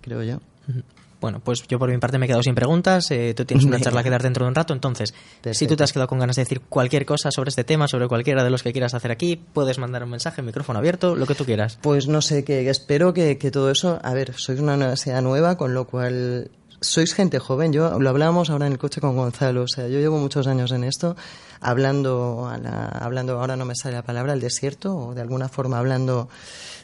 creo 0.00 0.22
yo. 0.22 0.40
Bueno, 1.20 1.40
pues 1.42 1.62
yo 1.66 1.78
por 1.78 1.90
mi 1.90 1.98
parte 1.98 2.18
me 2.18 2.26
he 2.26 2.28
quedado 2.28 2.42
sin 2.42 2.54
preguntas. 2.54 3.10
Eh, 3.10 3.34
tú 3.34 3.44
tienes 3.44 3.64
una 3.64 3.80
charla 3.80 4.02
que 4.02 4.10
dar 4.10 4.22
dentro 4.22 4.44
de 4.44 4.48
un 4.48 4.54
rato. 4.54 4.74
Entonces, 4.74 5.14
si 5.52 5.66
tú 5.66 5.76
te 5.76 5.84
has 5.84 5.92
quedado 5.92 6.08
con 6.08 6.18
ganas 6.18 6.36
de 6.36 6.42
decir 6.42 6.60
cualquier 6.60 7.06
cosa 7.06 7.30
sobre 7.30 7.48
este 7.48 7.64
tema, 7.64 7.88
sobre 7.88 8.08
cualquiera 8.08 8.44
de 8.44 8.50
los 8.50 8.62
que 8.62 8.72
quieras 8.72 8.94
hacer 8.94 9.10
aquí, 9.10 9.36
puedes 9.52 9.78
mandar 9.78 10.04
un 10.04 10.10
mensaje, 10.10 10.42
micrófono 10.42 10.78
abierto, 10.78 11.14
lo 11.14 11.26
que 11.26 11.34
tú 11.34 11.44
quieras. 11.44 11.78
Pues 11.80 12.06
no 12.08 12.20
sé, 12.20 12.44
que 12.44 12.68
espero 12.68 13.14
que, 13.14 13.38
que 13.38 13.50
todo 13.50 13.70
eso. 13.70 13.98
A 14.02 14.12
ver, 14.14 14.34
sois 14.36 14.60
una 14.60 14.74
universidad 14.74 15.22
nueva, 15.22 15.56
con 15.56 15.74
lo 15.74 15.86
cual 15.86 16.50
sois 16.80 17.14
gente 17.14 17.38
joven. 17.38 17.72
Yo 17.72 17.98
lo 17.98 18.08
hablábamos 18.10 18.50
ahora 18.50 18.66
en 18.66 18.72
el 18.72 18.78
coche 18.78 19.00
con 19.00 19.16
Gonzalo. 19.16 19.62
O 19.62 19.68
sea, 19.68 19.88
yo 19.88 19.98
llevo 19.98 20.18
muchos 20.18 20.46
años 20.46 20.72
en 20.72 20.84
esto, 20.84 21.16
hablando, 21.66 22.48
hablando 22.48 23.40
ahora 23.40 23.56
no 23.56 23.64
me 23.64 23.74
sale 23.74 23.96
la 23.96 24.02
palabra, 24.02 24.32
el 24.34 24.40
desierto, 24.40 24.96
o 24.96 25.14
de 25.14 25.20
alguna 25.20 25.48
forma 25.48 25.80
hablando 25.80 26.28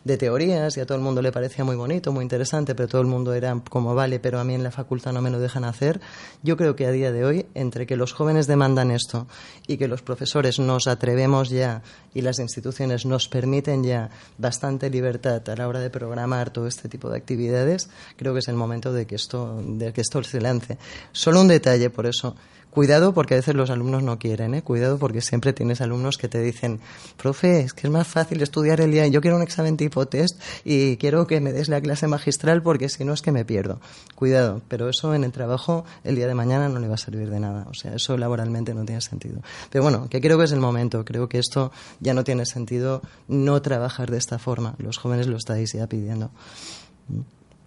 de 0.03 0.17
teorías 0.17 0.77
y 0.77 0.81
a 0.81 0.87
todo 0.87 0.99
el 0.99 1.05
mundo 1.05 1.23
le 1.23 1.31
parecía 1.31 1.65
muy 1.65 1.77
bonito, 1.77 2.11
muy 2.11 2.25
interesante, 2.25 2.75
pero 2.75 2.89
todo 2.89 3.01
el 3.01 3.07
mundo 3.07 3.33
era 3.33 3.57
como 3.71 3.95
vale, 3.95 4.19
pero 4.19 4.41
a 4.41 4.45
mí 4.45 4.55
en 4.55 4.65
la 4.65 4.73
facultad 4.73 5.13
no 5.13 5.23
me 5.23 5.31
lo 5.31 5.39
dejan 5.39 5.63
hacer. 5.63 6.01
Yo 6.43 6.57
creo 6.57 6.75
que 6.75 6.87
a 6.87 6.91
día 6.91 7.13
de 7.13 7.25
hoy, 7.25 7.47
entre 7.55 7.87
que 7.87 7.95
los 7.95 8.13
jóvenes 8.13 8.49
demandan 8.49 8.91
esto 8.91 9.29
y 9.69 9.77
que 9.77 9.87
los 9.87 10.03
profesores 10.03 10.59
nos 10.59 10.89
atrevemos 10.89 11.51
ya 11.51 11.83
y 12.13 12.23
las 12.23 12.41
instituciones 12.41 13.07
nos 13.07 13.29
permiten 13.29 13.85
ya 13.85 14.11
bastante 14.37 14.91
libertad 14.91 15.49
a 15.49 15.55
la 15.55 15.69
hora 15.69 15.79
de 15.79 15.91
programar 15.91 16.51
todo 16.51 16.67
este 16.67 16.89
tipo 16.89 17.09
de 17.09 17.19
actividades, 17.19 17.89
creo 18.17 18.33
que 18.33 18.41
es 18.41 18.49
el 18.49 18.57
momento 18.57 18.93
de 18.93 19.07
que 19.07 19.15
esto, 19.15 19.63
de 19.65 19.93
que 19.93 20.01
esto 20.01 20.25
se 20.25 20.41
lance. 20.41 20.77
Solo 21.13 21.41
un 21.41 21.47
detalle, 21.47 21.89
por 21.89 22.07
eso 22.07 22.35
Cuidado 22.73 23.13
porque 23.13 23.35
a 23.35 23.37
veces 23.37 23.55
los 23.55 23.69
alumnos 23.69 24.03
no 24.03 24.19
quieren, 24.19 24.55
¿eh? 24.55 24.63
Cuidado 24.63 24.97
porque 24.97 25.21
siempre 25.21 25.53
tienes 25.53 25.83
alumnos 25.83 26.17
que 26.17 26.27
te 26.27 26.41
dicen, 26.41 26.81
profe, 27.19 27.61
es 27.61 27.75
que 27.75 27.87
es 27.87 27.93
más 27.93 28.09
fácil 28.09 28.41
estudiar 28.41 28.81
el 28.81 28.91
día, 28.91 29.07
yo 29.09 29.21
quiero 29.21 29.37
un 29.37 29.43
examen 29.43 29.77
tipo 29.77 30.07
test 30.07 30.41
y 30.65 30.97
quiero 30.97 31.27
que 31.27 31.43
me 31.43 31.53
des 31.53 31.69
la 31.69 31.83
clase 31.83 32.07
magistral 32.07 32.63
porque 32.63 32.89
si 32.89 33.05
no 33.05 33.13
es 33.13 33.21
que 33.21 33.31
me 33.31 33.45
pierdo. 33.45 33.79
Cuidado, 34.15 34.63
pero 34.69 34.89
eso 34.89 35.15
en 35.15 35.23
el 35.23 35.33
trabajo 35.33 35.85
el 36.03 36.17
día 36.17 36.27
de 36.27 36.35
mañana 36.35 36.71
no 36.71 36.81
le 36.81 36.89
va 36.89 36.95
a 36.95 36.97
servir 36.97 37.29
de 37.29 37.41
nada. 37.41 37.67
O 37.69 37.75
sea, 37.75 37.95
eso 37.95 38.17
laboralmente 38.17 38.73
no 38.73 38.87
tiene 38.87 39.03
sentido. 39.03 39.43
Pero 39.69 39.83
bueno, 39.83 40.09
que 40.09 40.23
creo 40.23 40.39
que 40.39 40.45
es 40.45 40.53
el 40.53 40.61
momento. 40.61 41.05
Creo 41.05 41.29
que 41.29 41.39
esto 41.39 41.73
ya 42.01 42.15
no 42.15 42.25
tiene 42.25 42.47
sentido 42.47 43.03
no 43.29 43.61
trabajar 43.61 44.11
de 44.11 44.17
esta 44.17 44.39
forma. 44.39 44.77
Los 44.79 44.97
jóvenes 44.97 45.27
lo 45.27 45.37
estáis 45.37 45.75
ya 45.75 45.87
pidiendo. 45.87 46.31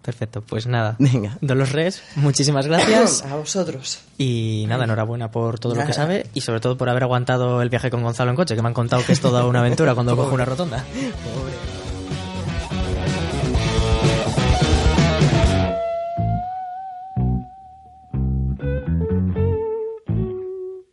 Perfecto, 0.05 0.43
pues 0.43 0.67
nada. 0.67 0.95
Venga. 0.99 1.39
Dolores 1.41 2.03
muchísimas 2.15 2.67
gracias. 2.67 3.23
A 3.29 3.35
vosotros. 3.35 4.01
Y 4.19 4.65
nada, 4.67 4.83
enhorabuena 4.83 5.31
por 5.31 5.59
todo 5.59 5.73
lo 5.73 5.83
que 5.83 5.93
sabe 5.93 6.27
y 6.35 6.41
sobre 6.41 6.59
todo 6.59 6.77
por 6.77 6.89
haber 6.89 7.03
aguantado 7.03 7.63
el 7.63 7.69
viaje 7.69 7.89
con 7.89 8.03
Gonzalo 8.03 8.29
en 8.29 8.35
coche, 8.35 8.55
que 8.55 8.61
me 8.61 8.67
han 8.67 8.75
contado 8.75 9.03
que 9.03 9.13
es 9.13 9.19
toda 9.19 9.45
una 9.47 9.61
aventura 9.61 9.95
cuando 9.95 10.15
cojo 10.15 10.35
una 10.35 10.45
rotonda. 10.45 10.85
Pobre. 10.85 11.53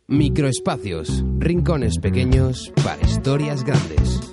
Microespacios, 0.07 1.23
rincones 1.37 1.99
pequeños 1.99 2.71
para 2.83 3.01
historias 3.03 3.63
grandes. 3.63 4.32